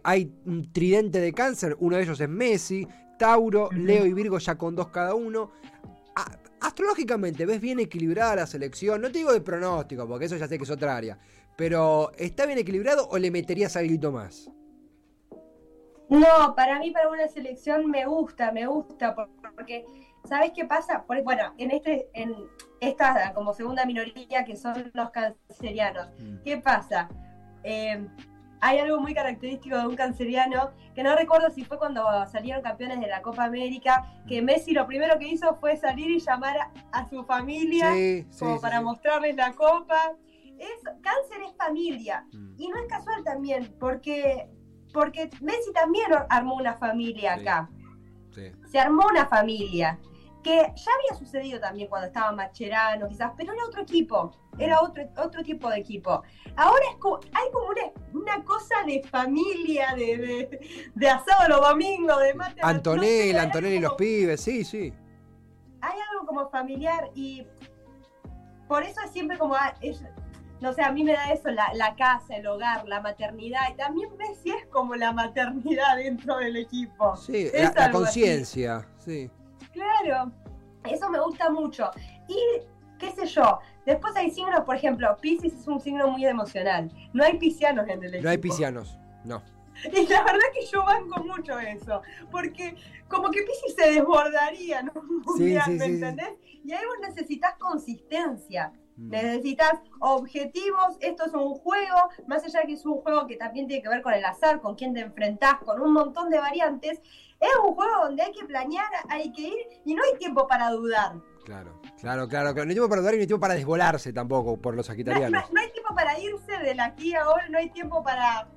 hay 0.03 0.31
un 0.45 0.71
tridente 0.71 1.21
de 1.21 1.33
cáncer, 1.33 1.77
uno 1.79 1.95
de 1.95 2.03
ellos 2.03 2.19
es 2.19 2.29
Messi, 2.29 2.85
Tauro. 3.17 3.69
Leo 3.71 4.05
y 4.05 4.13
Virgo 4.13 4.37
ya 4.37 4.57
con 4.57 4.75
dos 4.75 4.89
cada 4.89 5.15
uno. 5.15 5.51
Astrológicamente, 6.59 7.45
¿ves 7.45 7.61
bien 7.61 7.79
equilibrada 7.79 8.35
la 8.35 8.47
selección? 8.47 9.01
No 9.01 9.11
te 9.11 9.19
digo 9.19 9.31
de 9.31 9.41
pronóstico, 9.41 10.05
porque 10.07 10.25
eso 10.25 10.35
ya 10.35 10.47
sé 10.47 10.57
que 10.57 10.65
es 10.65 10.69
otra 10.69 10.97
área. 10.97 11.17
Pero, 11.55 12.11
¿está 12.17 12.45
bien 12.45 12.59
equilibrado 12.59 13.07
o 13.09 13.17
le 13.17 13.31
meterías 13.31 13.75
algo 13.77 14.11
más? 14.11 14.49
No, 16.09 16.55
para 16.55 16.79
mí, 16.79 16.91
para 16.91 17.09
una 17.09 17.27
selección 17.27 17.85
me 17.89 18.05
gusta, 18.05 18.51
me 18.51 18.65
gusta, 18.65 19.13
por- 19.15 19.29
porque, 19.55 19.85
¿sabes 20.27 20.51
qué 20.55 20.65
pasa? 20.65 21.03
Por- 21.03 21.21
bueno, 21.23 21.53
en 21.57 21.71
este, 21.71 22.09
en 22.13 22.35
esta 22.81 23.33
como 23.33 23.53
segunda 23.53 23.85
minoría 23.85 24.43
que 24.45 24.55
son 24.55 24.91
los 24.93 25.11
cancerianos, 25.11 26.07
¿qué 26.43 26.57
pasa? 26.57 27.09
Eh, 27.63 28.07
hay 28.61 28.79
algo 28.79 28.99
muy 28.99 29.13
característico 29.13 29.77
de 29.77 29.87
un 29.87 29.95
canceriano, 29.95 30.71
que 30.93 31.03
no 31.03 31.15
recuerdo 31.15 31.49
si 31.49 31.63
fue 31.63 31.77
cuando 31.77 32.03
salieron 32.27 32.61
campeones 32.61 32.99
de 32.99 33.07
la 33.07 33.21
Copa 33.21 33.45
América, 33.45 34.05
que 34.27 34.41
Messi 34.41 34.73
lo 34.73 34.85
primero 34.85 35.17
que 35.17 35.27
hizo 35.29 35.55
fue 35.55 35.77
salir 35.77 36.09
y 36.09 36.19
llamar 36.19 36.57
a, 36.57 36.71
a 36.91 37.07
su 37.07 37.23
familia 37.23 37.93
sí. 37.93 38.27
como 38.37 38.55
sí, 38.55 38.61
para 38.61 38.79
sí. 38.79 38.83
mostrarles 38.83 39.35
la 39.37 39.53
copa. 39.53 40.13
Es, 40.57 40.83
cáncer 41.01 41.41
es 41.47 41.55
familia. 41.55 42.25
Mm. 42.33 42.55
Y 42.57 42.67
no 42.67 42.77
es 42.79 42.87
casual 42.87 43.23
también, 43.23 43.73
porque, 43.79 44.49
porque 44.93 45.29
Messi 45.41 45.71
también 45.73 46.07
armó 46.29 46.55
una 46.55 46.73
familia 46.75 47.33
acá. 47.35 47.69
Sí. 48.33 48.51
Se 48.67 48.79
armó 48.79 49.05
una 49.09 49.25
familia. 49.27 49.99
Que 50.43 50.51
ya 50.53 50.91
había 50.93 51.19
sucedido 51.19 51.59
también 51.59 51.89
cuando 51.89 52.07
estaba 52.07 52.31
Macherano, 52.31 53.09
quizás, 53.09 53.33
pero 53.35 53.51
era 53.53 53.65
otro 53.65 53.81
equipo. 53.81 54.31
Era 54.57 54.81
otro, 54.81 55.03
otro 55.17 55.43
tipo 55.43 55.69
de 55.69 55.79
equipo. 55.79 56.23
Ahora 56.55 56.81
es 56.91 56.95
como, 56.97 57.19
hay 57.33 57.51
como 57.51 57.67
una, 57.67 57.91
una 58.13 58.43
cosa 58.45 58.75
de 58.85 59.03
familia, 59.03 59.93
de, 59.95 60.17
de, 60.17 60.89
de 60.95 61.09
asado 61.09 61.49
los 61.49 61.61
domingos, 61.61 62.19
de 62.21 62.33
mate. 62.35 62.55
no 62.61 62.67
sé, 62.67 62.73
Antonella, 62.73 63.41
Antonella 63.43 63.75
y 63.75 63.79
los 63.79 63.93
pibes, 63.95 64.41
sí, 64.41 64.63
sí. 64.63 64.93
hay 65.81 65.99
algo 66.11 66.25
como 66.25 66.49
familiar 66.49 67.09
y 67.13 67.45
por 68.67 68.83
eso 68.83 69.01
es 69.03 69.11
siempre 69.11 69.37
como, 69.37 69.55
ah, 69.55 69.73
es- 69.81 70.03
no 70.61 70.73
sé, 70.73 70.81
a 70.83 70.91
mí 70.91 71.03
me 71.03 71.13
da 71.13 71.31
eso, 71.31 71.49
la, 71.49 71.73
la 71.73 71.95
casa, 71.95 72.35
el 72.35 72.47
hogar, 72.47 72.87
la 72.87 73.01
maternidad, 73.01 73.61
y 73.71 73.75
también 73.75 74.09
Messi 74.17 74.51
es 74.51 74.65
como 74.67 74.95
la 74.95 75.13
maternidad 75.13 75.95
dentro 75.97 76.37
del 76.37 76.57
equipo. 76.57 77.15
Sí, 77.15 77.49
Es 77.53 77.75
la, 77.75 77.87
la 77.87 77.91
conciencia, 77.91 78.87
sí. 78.97 79.29
Claro, 79.71 80.31
eso 80.89 81.09
me 81.09 81.19
gusta 81.19 81.49
mucho. 81.49 81.89
Y 82.27 82.37
qué 82.97 83.11
sé 83.11 83.25
yo, 83.27 83.59
después 83.85 84.15
hay 84.15 84.31
signos, 84.31 84.61
por 84.61 84.75
ejemplo, 84.75 85.15
Pisces 85.21 85.53
es 85.53 85.67
un 85.67 85.79
signo 85.79 86.09
muy 86.09 86.25
emocional, 86.25 86.91
no 87.13 87.23
hay 87.23 87.37
piscianos 87.37 87.87
en 87.87 88.03
el 88.03 88.09
equipo. 88.09 88.23
No 88.23 88.29
hay 88.29 88.37
piscianos, 88.37 88.97
no. 89.23 89.41
Y 89.93 90.07
la 90.07 90.23
verdad 90.23 90.43
que 90.53 90.65
yo 90.65 90.83
banco 90.83 91.23
mucho 91.23 91.57
eso, 91.57 92.01
porque 92.29 92.75
como 93.07 93.31
que 93.31 93.43
Pisces 93.43 93.75
se 93.77 93.91
desbordaría 93.93 94.83
un 94.93 95.23
Sí, 95.37 95.57
sí, 95.57 95.71
¿me 95.71 95.85
sí, 95.85 95.91
entendés? 95.93 96.33
Y 96.65 96.73
ahí 96.73 96.85
vos 96.85 96.97
necesitas 97.07 97.55
consistencia. 97.57 98.73
Necesitas 98.99 99.79
objetivos, 99.99 100.97
esto 100.99 101.25
es 101.25 101.33
un 101.33 101.55
juego, 101.55 101.97
más 102.27 102.43
allá 102.43 102.61
de 102.61 102.67
que 102.67 102.73
es 102.73 102.85
un 102.85 103.01
juego 103.01 103.25
que 103.27 103.37
también 103.37 103.67
tiene 103.67 103.81
que 103.81 103.89
ver 103.89 104.01
con 104.01 104.13
el 104.13 104.23
azar, 104.25 104.59
con 104.61 104.75
quién 104.75 104.93
te 104.93 104.99
enfrentás, 105.01 105.55
con 105.65 105.81
un 105.81 105.93
montón 105.93 106.29
de 106.29 106.39
variantes, 106.39 106.99
es 107.39 107.49
un 107.65 107.73
juego 107.75 108.03
donde 108.03 108.23
hay 108.23 108.31
que 108.33 108.45
planear, 108.45 108.85
hay 109.09 109.31
que 109.31 109.41
ir 109.43 109.67
y 109.85 109.95
no 109.95 110.03
hay 110.03 110.17
tiempo 110.19 110.47
para 110.47 110.69
dudar. 110.71 111.13
Claro, 111.45 111.79
claro, 111.99 112.27
claro. 112.27 112.53
claro. 112.53 112.65
No 112.65 112.69
hay 112.69 112.75
tiempo 112.75 112.89
para 112.89 113.01
dudar 113.01 113.13
y 113.13 113.17
no 113.17 113.21
hay 113.21 113.27
tiempo 113.27 113.41
para 113.41 113.53
desvolarse 113.55 114.13
tampoco 114.13 114.57
por 114.61 114.75
los 114.75 114.85
No, 114.87 114.93
sagitarianos. 114.93 115.31
no- 115.47 115.53
no 115.53 115.61
hay 115.61 115.71
tiempo 115.71 115.95
para 115.95 116.19
irse 116.19 116.57
de 116.59 116.75
la 116.75 116.85
aquí 116.85 117.15
a 117.15 117.23
ahora, 117.23 117.47
no 117.49 117.57
hay 117.57 117.69
tiempo 117.71 118.03
para, 118.03 118.47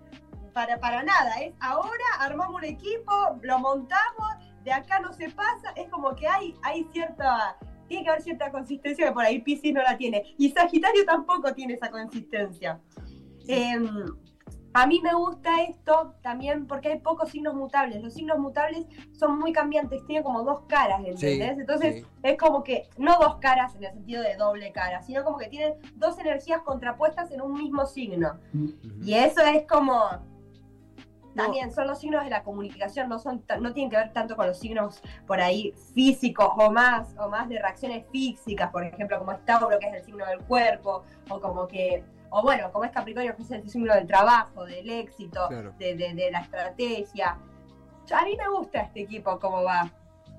para, 0.52 0.78
para 0.78 1.02
nada. 1.04 1.36
Es 1.40 1.54
ahora 1.60 2.04
armamos 2.18 2.56
un 2.56 2.64
equipo, 2.64 3.12
lo 3.42 3.58
montamos, 3.60 4.28
de 4.64 4.72
acá 4.72 4.98
no 5.00 5.12
se 5.12 5.30
pasa. 5.30 5.70
Es 5.76 5.88
como 5.88 6.14
que 6.16 6.26
hay, 6.26 6.54
hay 6.62 6.84
cierta. 6.92 7.56
Tiene 7.92 8.04
que 8.04 8.10
haber 8.10 8.22
cierta 8.22 8.50
consistencia 8.50 9.06
que 9.06 9.12
por 9.12 9.22
ahí 9.22 9.42
Pisces 9.42 9.74
no 9.74 9.82
la 9.82 9.98
tiene. 9.98 10.34
Y 10.38 10.48
Sagitario 10.48 11.04
tampoco 11.04 11.52
tiene 11.52 11.74
esa 11.74 11.90
consistencia. 11.90 12.80
Em, 13.46 13.86
a 14.72 14.86
mí 14.86 14.98
me 15.02 15.12
gusta 15.12 15.60
esto 15.64 16.14
también 16.22 16.66
porque 16.66 16.88
hay 16.88 17.00
pocos 17.00 17.28
signos 17.28 17.54
mutables. 17.54 18.02
Los 18.02 18.14
signos 18.14 18.38
mutables 18.38 18.86
son 19.12 19.38
muy 19.38 19.52
cambiantes, 19.52 20.06
tienen 20.06 20.24
como 20.24 20.42
dos 20.42 20.62
caras, 20.68 21.00
¿entendés? 21.04 21.58
Entonces 21.58 22.06
es 22.22 22.38
como 22.38 22.64
que, 22.64 22.88
no 22.96 23.18
dos 23.20 23.36
caras 23.36 23.74
en 23.76 23.84
el 23.84 23.92
sentido 23.92 24.22
de 24.22 24.36
doble 24.36 24.72
cara, 24.72 25.02
sino 25.02 25.22
como 25.22 25.36
que 25.36 25.48
tienen 25.48 25.74
dos 25.96 26.18
energías 26.18 26.62
contrapuestas 26.62 27.30
en 27.30 27.42
un 27.42 27.52
mismo 27.52 27.84
signo. 27.84 28.40
Y 29.02 29.12
eso 29.12 29.42
es 29.42 29.66
como... 29.66 30.31
También 31.34 31.72
son 31.72 31.86
los 31.86 31.98
signos 31.98 32.24
de 32.24 32.30
la 32.30 32.42
comunicación, 32.42 33.08
no 33.08 33.18
son 33.18 33.44
no 33.60 33.72
tienen 33.72 33.90
que 33.90 33.96
ver 33.96 34.12
tanto 34.12 34.36
con 34.36 34.46
los 34.46 34.58
signos 34.58 35.02
por 35.26 35.40
ahí 35.40 35.72
físicos 35.94 36.50
o 36.56 36.70
más, 36.70 37.14
o 37.18 37.28
más 37.28 37.48
de 37.48 37.58
reacciones 37.58 38.04
físicas, 38.10 38.70
por 38.70 38.84
ejemplo, 38.84 39.18
como 39.18 39.32
es 39.32 39.44
Tauro, 39.44 39.78
que 39.78 39.86
es 39.86 39.94
el 39.94 40.04
signo 40.04 40.26
del 40.26 40.40
cuerpo, 40.40 41.04
o 41.28 41.40
como 41.40 41.66
que 41.66 42.04
o 42.34 42.42
bueno, 42.42 42.72
como 42.72 42.86
es 42.86 42.90
Capricornio, 42.90 43.36
que 43.36 43.42
es 43.42 43.50
el 43.50 43.68
símbolo 43.68 43.94
del 43.94 44.06
trabajo, 44.06 44.64
del 44.64 44.88
éxito, 44.88 45.48
de, 45.78 46.28
la 46.32 46.40
estrategia. 46.40 47.36
A 48.10 48.24
mí 48.24 48.36
me 48.36 48.48
gusta 48.48 48.80
este 48.80 49.02
equipo, 49.02 49.38
cómo 49.38 49.62
va. 49.62 49.92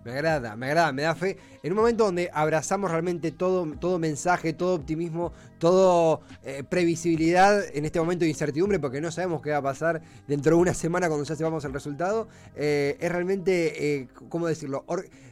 Me 0.05 0.11
agrada, 0.11 0.55
me 0.55 0.65
agrada, 0.67 0.91
me 0.91 1.03
da 1.03 1.15
fe. 1.15 1.37
En 1.61 1.71
un 1.71 1.77
momento 1.77 2.05
donde 2.05 2.29
abrazamos 2.33 2.91
realmente 2.91 3.31
todo, 3.31 3.65
todo 3.79 3.99
mensaje, 3.99 4.51
todo 4.51 4.75
optimismo, 4.75 5.31
todo 5.59 6.21
eh, 6.43 6.63
previsibilidad 6.67 7.63
en 7.73 7.85
este 7.85 7.99
momento 7.99 8.25
de 8.25 8.29
incertidumbre, 8.29 8.79
porque 8.79 8.99
no 8.99 9.11
sabemos 9.11 9.41
qué 9.41 9.51
va 9.51 9.57
a 9.57 9.61
pasar 9.61 10.01
dentro 10.27 10.55
de 10.55 10.61
una 10.61 10.73
semana 10.73 11.07
cuando 11.07 11.25
ya 11.25 11.35
sepamos 11.35 11.63
el 11.63 11.73
resultado, 11.73 12.27
eh, 12.55 12.97
es 12.99 13.11
realmente, 13.11 14.01
eh, 14.01 14.07
¿cómo 14.27 14.47
decirlo? 14.47 14.85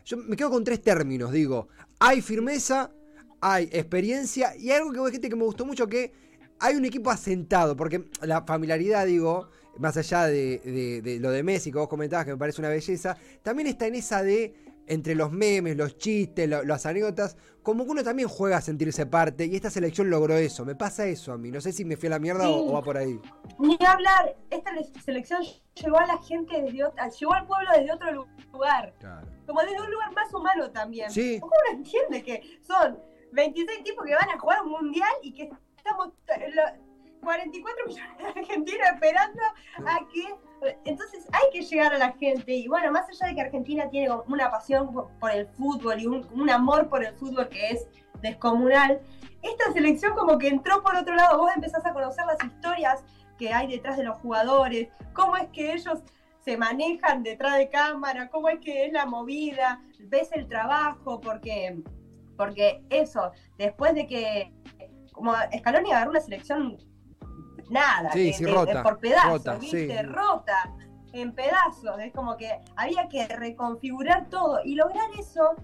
yo 0.06 0.18
me 0.18 0.36
quedo 0.36 0.50
con 0.50 0.64
tres 0.64 0.82
términos, 0.82 1.32
digo, 1.32 1.68
hay 2.00 2.22
firmeza, 2.22 2.92
hay 3.42 3.70
experiencia 3.72 4.56
y 4.56 4.72
algo 4.72 4.92
que, 4.92 5.12
gente 5.12 5.30
que 5.30 5.36
me 5.36 5.44
gustó 5.44 5.66
mucho 5.66 5.88
que 5.88 6.14
hay 6.60 6.76
un 6.76 6.86
equipo 6.86 7.10
asentado, 7.10 7.76
porque 7.76 8.06
la 8.22 8.44
familiaridad, 8.44 9.06
digo, 9.06 9.50
más 9.82 9.98
allá 9.98 10.28
de, 10.28 11.18
lo 11.20 11.32
de 11.32 11.44
Messi 11.44 11.72
que 11.72 11.80
vos 11.80 11.88
comentabas, 11.88 12.26
que 12.26 12.32
me 12.32 12.38
parece 12.38 12.62
una 12.62 12.70
belleza, 12.70 13.18
también 13.42 13.68
está 13.68 13.88
en 13.88 13.96
esa 13.96 14.22
de 14.24 14.54
entre 14.88 15.16
los 15.16 15.32
memes, 15.32 15.76
los 15.76 15.98
chistes, 15.98 16.48
las 16.48 16.86
anécdotas, 16.86 17.38
como 17.64 17.86
que 17.86 17.92
uno 17.92 18.04
también 18.04 18.28
juega 18.28 18.58
a 18.58 18.62
sentirse 18.62 19.06
parte 19.06 19.46
y 19.46 19.56
esta 19.56 19.70
selección 19.70 20.10
logró 20.10 20.36
eso. 20.36 20.66
Me 20.66 20.76
pasa 20.76 21.06
eso 21.06 21.32
a 21.32 21.38
mí. 21.38 21.52
No 21.52 21.62
sé 21.62 21.72
si 21.72 21.86
me 21.86 21.96
fui 21.96 22.08
a 22.08 22.12
la 22.12 22.20
mierda 22.20 22.50
o, 22.50 22.74
va 22.74 22.82
por 22.82 22.98
ahí. 22.98 23.20
Ni 23.60 23.78
hablar, 23.86 24.36
esta 24.50 24.72
selección 25.04 25.42
llegó 25.76 25.98
a 25.98 26.06
la 26.08 26.18
gente 26.18 26.62
desde 26.62 26.84
otro, 26.84 27.10
llegó 27.20 27.34
al 27.34 27.48
pueblo 27.48 27.70
desde 27.78 27.92
otro 27.94 28.28
lugar. 28.52 28.94
Como 29.46 29.62
desde 29.62 29.82
un 29.82 29.92
lugar 29.92 30.14
más 30.14 30.34
humano 30.34 30.72
también. 30.72 31.10
Sí. 31.10 31.40
¿Cómo 31.40 31.54
uno 31.70 31.80
entiende 31.80 32.24
que 32.24 32.60
son 32.62 33.00
26 33.32 33.84
tipos 33.84 34.06
que 34.06 34.16
van 34.16 34.30
a 34.30 34.40
jugar 34.40 34.64
un 34.64 34.72
mundial 34.72 35.12
y 35.22 35.34
que 35.34 35.50
estamos 35.78 36.10
44 37.22 37.86
millones 37.88 38.18
de 38.18 38.26
argentinos 38.26 38.88
esperando 38.94 39.42
a 39.86 40.00
que... 40.12 40.36
Entonces 40.86 41.28
hay 41.32 41.50
que 41.52 41.62
llegar 41.62 41.94
a 41.94 41.98
la 41.98 42.12
gente. 42.14 42.54
Y 42.54 42.68
bueno, 42.68 42.92
más 42.92 43.08
allá 43.10 43.30
de 43.30 43.36
que 43.36 43.42
Argentina 43.42 43.90
tiene 43.90 44.14
una 44.28 44.52
pasión 44.52 44.92
por 45.20 45.32
el 45.32 45.48
fútbol 45.48 46.00
y 46.00 46.06
un, 46.06 46.50
amor 46.50 46.88
por 46.88 47.04
el 47.04 47.14
fútbol 47.16 47.50
que 47.50 47.72
es 47.72 47.88
descomunal, 48.22 49.02
esta 49.42 49.72
selección 49.74 50.14
como 50.14 50.38
que 50.38 50.50
entró 50.50 50.84
por 50.84 50.96
otro 50.96 51.16
lado, 51.16 51.40
vos 51.40 51.50
empezás 51.56 51.84
a 51.86 51.94
conocer 51.94 52.26
las 52.28 52.44
historias 52.44 53.04
que 53.40 53.52
hay 53.52 53.68
detrás 53.68 53.98
de 53.98 54.04
los 54.04 54.20
jugadores, 54.20 54.90
cómo 55.14 55.36
es 55.36 55.48
que 55.48 55.74
ellos 55.74 56.04
se 56.42 56.58
manejan 56.58 57.24
detrás 57.24 57.58
de 57.58 57.70
cámara, 57.70 58.30
cómo 58.30 58.50
es 58.50 58.60
que 58.60 58.86
es 58.86 58.94
la 58.94 59.08
movida, 59.08 59.82
ves 60.00 60.32
el 60.34 60.48
trabajo, 60.48 61.20
porque, 61.20 61.82
porque 62.38 62.84
eso, 62.92 63.32
después 63.58 63.96
de 63.96 64.06
que 64.06 64.54
como 65.12 65.34
Scaloni 65.58 65.92
agarró 65.92 66.12
una 66.12 66.20
selección 66.20 66.78
nada, 67.72 68.12
por 68.84 69.00
pedazos, 69.00 69.32
rota, 69.32 69.56
¿viste? 69.56 70.04
Rota, 70.04 70.74
en 71.14 71.34
pedazos. 71.34 72.00
Es 72.00 72.14
como 72.14 72.38
que 72.38 72.60
había 72.76 73.08
que 73.08 73.28
reconfigurar 73.28 74.30
todo. 74.30 74.60
Y 74.64 74.76
lograr 74.76 75.10
eso, 75.18 75.56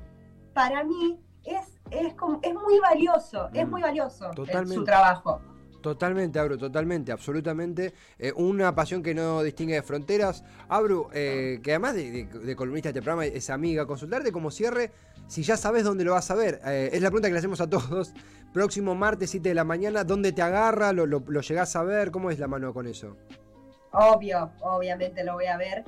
para 0.54 0.84
mí, 0.84 1.20
es, 1.44 1.80
es, 1.92 2.14
como, 2.16 2.40
es 2.42 2.54
muy 2.54 2.80
valioso. 2.80 3.50
Es 3.54 3.68
mm, 3.68 3.70
muy 3.70 3.82
valioso 3.82 4.32
su 4.34 4.84
trabajo. 4.84 5.42
Totalmente, 5.88 6.38
Abru, 6.38 6.58
totalmente, 6.58 7.14
absolutamente. 7.14 7.94
Eh, 8.20 8.34
una 8.36 8.76
pasión 8.76 9.02
que 9.02 9.14
no 9.14 9.42
distingue 9.42 9.76
de 9.76 9.82
fronteras. 9.82 10.44
Abru, 10.68 11.08
eh, 11.14 11.62
que 11.64 11.72
además 11.72 11.96
de, 11.96 12.56
columnista 12.58 12.90
de 12.92 13.00
este 13.00 13.02
programa 13.02 13.26
es 13.26 13.50
amiga, 13.50 13.86
consultarte 13.86 14.34
como 14.34 14.52
cierre 14.52 14.92
si 15.28 15.44
ya 15.44 15.56
sabes 15.56 15.86
dónde 15.86 16.04
lo 16.04 16.12
vas 16.12 16.30
a 16.30 16.36
ver. 16.36 16.60
Eh, 16.66 16.90
es 16.92 17.02
la 17.02 17.08
pregunta 17.08 17.30
que 17.30 17.32
le 17.32 17.40
hacemos 17.40 17.62
a 17.62 17.70
todos. 17.70 18.14
Próximo 18.54 18.96
martes, 18.96 19.30
7 19.30 19.48
de 19.48 19.56
la 19.56 19.64
mañana, 19.64 20.04
¿dónde 20.04 20.34
te 20.34 20.42
agarra? 20.42 20.92
¿Lo, 20.92 21.06
lo, 21.06 21.22
llegás 21.22 21.74
a 21.78 21.84
ver? 21.84 22.12
¿Cómo 22.12 22.32
es 22.32 22.38
la 22.38 22.50
mano 22.50 22.74
con 22.74 22.86
eso? 22.86 23.16
Obvio, 23.94 24.52
obviamente 24.60 25.24
lo 25.24 25.36
voy 25.36 25.46
a 25.46 25.56
ver. 25.56 25.86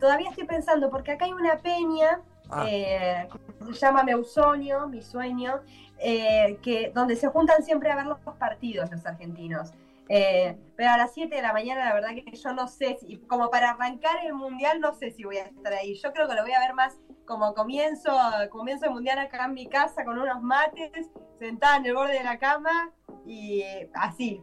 todavía 0.00 0.30
estoy 0.30 0.46
pensando, 0.46 0.88
porque 0.88 1.12
acá 1.12 1.26
hay 1.26 1.32
una 1.32 1.58
peña, 1.58 2.22
ah. 2.48 2.64
se 2.66 3.78
llama 3.78 4.04
Meusonio, 4.04 4.88
mi 4.88 5.02
sueño, 5.02 5.60
eh, 6.06 6.58
que, 6.60 6.92
donde 6.94 7.16
se 7.16 7.28
juntan 7.28 7.62
siempre 7.62 7.90
a 7.90 7.96
ver 7.96 8.04
los 8.04 8.18
partidos 8.38 8.90
los 8.90 9.06
argentinos. 9.06 9.72
Eh, 10.10 10.54
pero 10.76 10.90
a 10.90 10.98
las 10.98 11.14
7 11.14 11.34
de 11.34 11.40
la 11.40 11.54
mañana, 11.54 11.82
la 11.82 11.94
verdad 11.94 12.10
que 12.10 12.36
yo 12.36 12.52
no 12.52 12.68
sé, 12.68 12.98
si, 13.00 13.16
como 13.20 13.48
para 13.48 13.70
arrancar 13.70 14.16
el 14.26 14.34
mundial, 14.34 14.80
no 14.80 14.92
sé 14.92 15.12
si 15.12 15.24
voy 15.24 15.38
a 15.38 15.44
estar 15.44 15.72
ahí. 15.72 15.94
Yo 15.94 16.12
creo 16.12 16.28
que 16.28 16.34
lo 16.34 16.42
voy 16.42 16.52
a 16.52 16.60
ver 16.60 16.74
más 16.74 16.98
como 17.24 17.54
comienzo, 17.54 18.12
comienzo 18.50 18.84
el 18.84 18.90
mundial 18.90 19.18
acá 19.18 19.46
en 19.46 19.54
mi 19.54 19.66
casa 19.66 20.04
con 20.04 20.18
unos 20.18 20.42
mates, 20.42 21.10
sentada 21.38 21.78
en 21.78 21.86
el 21.86 21.94
borde 21.94 22.18
de 22.18 22.24
la 22.24 22.38
cama 22.38 22.92
y 23.26 23.62
así. 23.94 24.42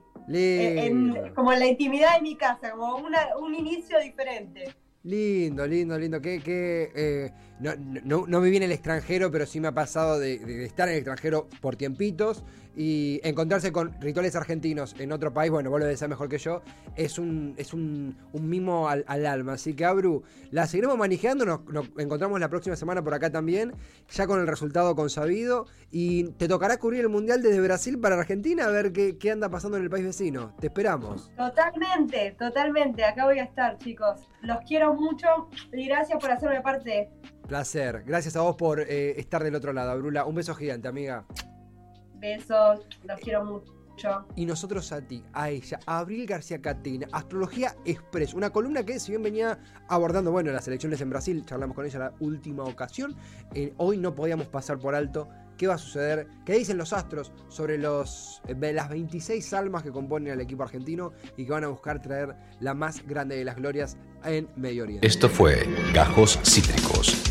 como 1.35 1.53
en 1.53 1.59
la 1.59 1.67
intimidad 1.67 2.15
de 2.15 2.21
mi 2.21 2.35
casa, 2.35 2.71
como 2.71 2.95
un 2.95 3.53
inicio 3.53 3.99
diferente. 3.99 4.75
Lindo, 5.03 5.65
lindo, 5.65 5.97
lindo. 5.97 6.21
Que, 6.21 6.41
que 6.41 6.91
eh, 6.95 7.31
no, 7.59 7.71
no, 7.77 8.27
no, 8.27 8.41
viví 8.41 8.57
en 8.57 8.63
el 8.63 8.71
extranjero, 8.71 9.31
pero 9.31 9.45
sí 9.45 9.59
me 9.59 9.67
ha 9.67 9.73
pasado 9.73 10.19
de, 10.19 10.65
estar 10.65 10.87
en 10.87 10.93
el 10.93 10.99
extranjero 10.99 11.47
por 11.59 11.75
tiempitos 11.75 12.43
y 12.75 13.19
encontrarse 13.23 13.71
con 13.71 13.99
rituales 13.99 14.35
argentinos 14.35 14.95
en 14.99 15.11
otro 15.11 15.33
país, 15.33 15.51
bueno, 15.51 15.69
vos 15.69 15.79
lo 15.79 15.85
debes 15.85 16.07
mejor 16.07 16.29
que 16.29 16.37
yo, 16.37 16.61
es 16.95 17.19
un, 17.19 17.53
es 17.57 17.73
un, 17.73 18.15
mimo 18.33 18.87
al, 18.87 19.05
alma. 19.25 19.53
Así 19.53 19.73
que, 19.73 19.85
Abru, 19.85 20.23
la 20.51 20.67
seguiremos 20.67 20.97
manejando, 20.97 21.45
nos, 21.45 21.61
encontramos 21.97 22.39
la 22.39 22.49
próxima 22.49 22.75
semana 22.75 23.03
por 23.03 23.13
acá 23.13 23.29
también, 23.29 23.73
ya 24.09 24.27
con 24.27 24.39
el 24.39 24.47
resultado 24.47 24.95
consabido. 24.95 25.67
Y 25.91 26.31
te 26.31 26.47
tocará 26.47 26.77
cubrir 26.77 27.01
el 27.01 27.09
Mundial 27.09 27.41
desde 27.41 27.59
Brasil 27.59 27.99
para 27.99 28.15
Argentina, 28.15 28.65
a 28.65 28.69
ver 28.69 28.93
qué, 28.93 29.17
qué 29.17 29.31
anda 29.31 29.49
pasando 29.49 29.77
en 29.77 29.83
el 29.83 29.89
país 29.89 30.05
vecino. 30.05 30.55
Te 30.59 30.67
esperamos. 30.67 31.29
Totalmente, 31.35 32.35
totalmente. 32.39 33.03
Acá 33.03 33.25
voy 33.25 33.39
a 33.39 33.43
estar, 33.43 33.77
chicos. 33.77 34.21
Los 34.41 34.59
quiero 34.67 34.93
mucho 34.93 35.27
y 35.71 35.87
gracias 35.87 36.19
por 36.19 36.31
hacerme 36.31 36.61
parte. 36.61 37.09
Placer. 37.47 38.03
Gracias 38.05 38.35
a 38.37 38.41
vos 38.41 38.55
por 38.55 38.79
eh, 38.79 39.19
estar 39.19 39.43
del 39.43 39.55
otro 39.55 39.73
lado, 39.73 39.91
Abrula. 39.91 40.25
Un 40.25 40.35
beso 40.35 40.55
gigante, 40.55 40.87
amiga. 40.87 41.25
Besos, 42.21 42.85
los 43.03 43.19
quiero 43.19 43.43
mucho. 43.43 44.25
Y 44.35 44.45
nosotros 44.45 44.91
a 44.91 45.01
ti, 45.01 45.23
a 45.33 45.49
ella, 45.49 45.79
a 45.85 45.99
Abril 45.99 46.25
García 46.25 46.61
Catina, 46.61 47.07
Astrología 47.11 47.75
Express, 47.85 48.33
una 48.33 48.49
columna 48.49 48.83
que 48.83 48.99
si 48.99 49.11
bien 49.11 49.21
venía 49.21 49.59
abordando, 49.87 50.31
bueno, 50.31 50.51
las 50.51 50.67
elecciones 50.67 51.01
en 51.01 51.09
Brasil, 51.09 51.43
charlamos 51.45 51.75
con 51.75 51.85
ella 51.85 51.99
la 51.99 52.13
última 52.19 52.63
ocasión, 52.63 53.15
eh, 53.53 53.73
hoy 53.77 53.97
no 53.97 54.15
podíamos 54.15 54.47
pasar 54.47 54.79
por 54.79 54.95
alto 54.95 55.27
qué 55.57 55.67
va 55.67 55.75
a 55.75 55.77
suceder, 55.77 56.27
qué 56.45 56.53
dicen 56.53 56.77
los 56.77 56.93
astros 56.93 57.31
sobre 57.47 57.77
los, 57.77 58.41
eh, 58.47 58.73
las 58.73 58.89
26 58.89 59.53
almas 59.53 59.83
que 59.83 59.91
componen 59.91 60.33
al 60.33 60.41
equipo 60.41 60.63
argentino 60.63 61.13
y 61.37 61.45
que 61.45 61.51
van 61.51 61.63
a 61.63 61.67
buscar 61.67 62.01
traer 62.01 62.35
la 62.59 62.73
más 62.73 63.05
grande 63.05 63.35
de 63.35 63.45
las 63.45 63.55
glorias 63.55 63.97
en 64.23 64.47
Medio 64.55 64.83
Oriente. 64.83 65.05
Esto 65.05 65.29
fue 65.29 65.67
Gajos 65.93 66.39
Cítricos. 66.43 67.30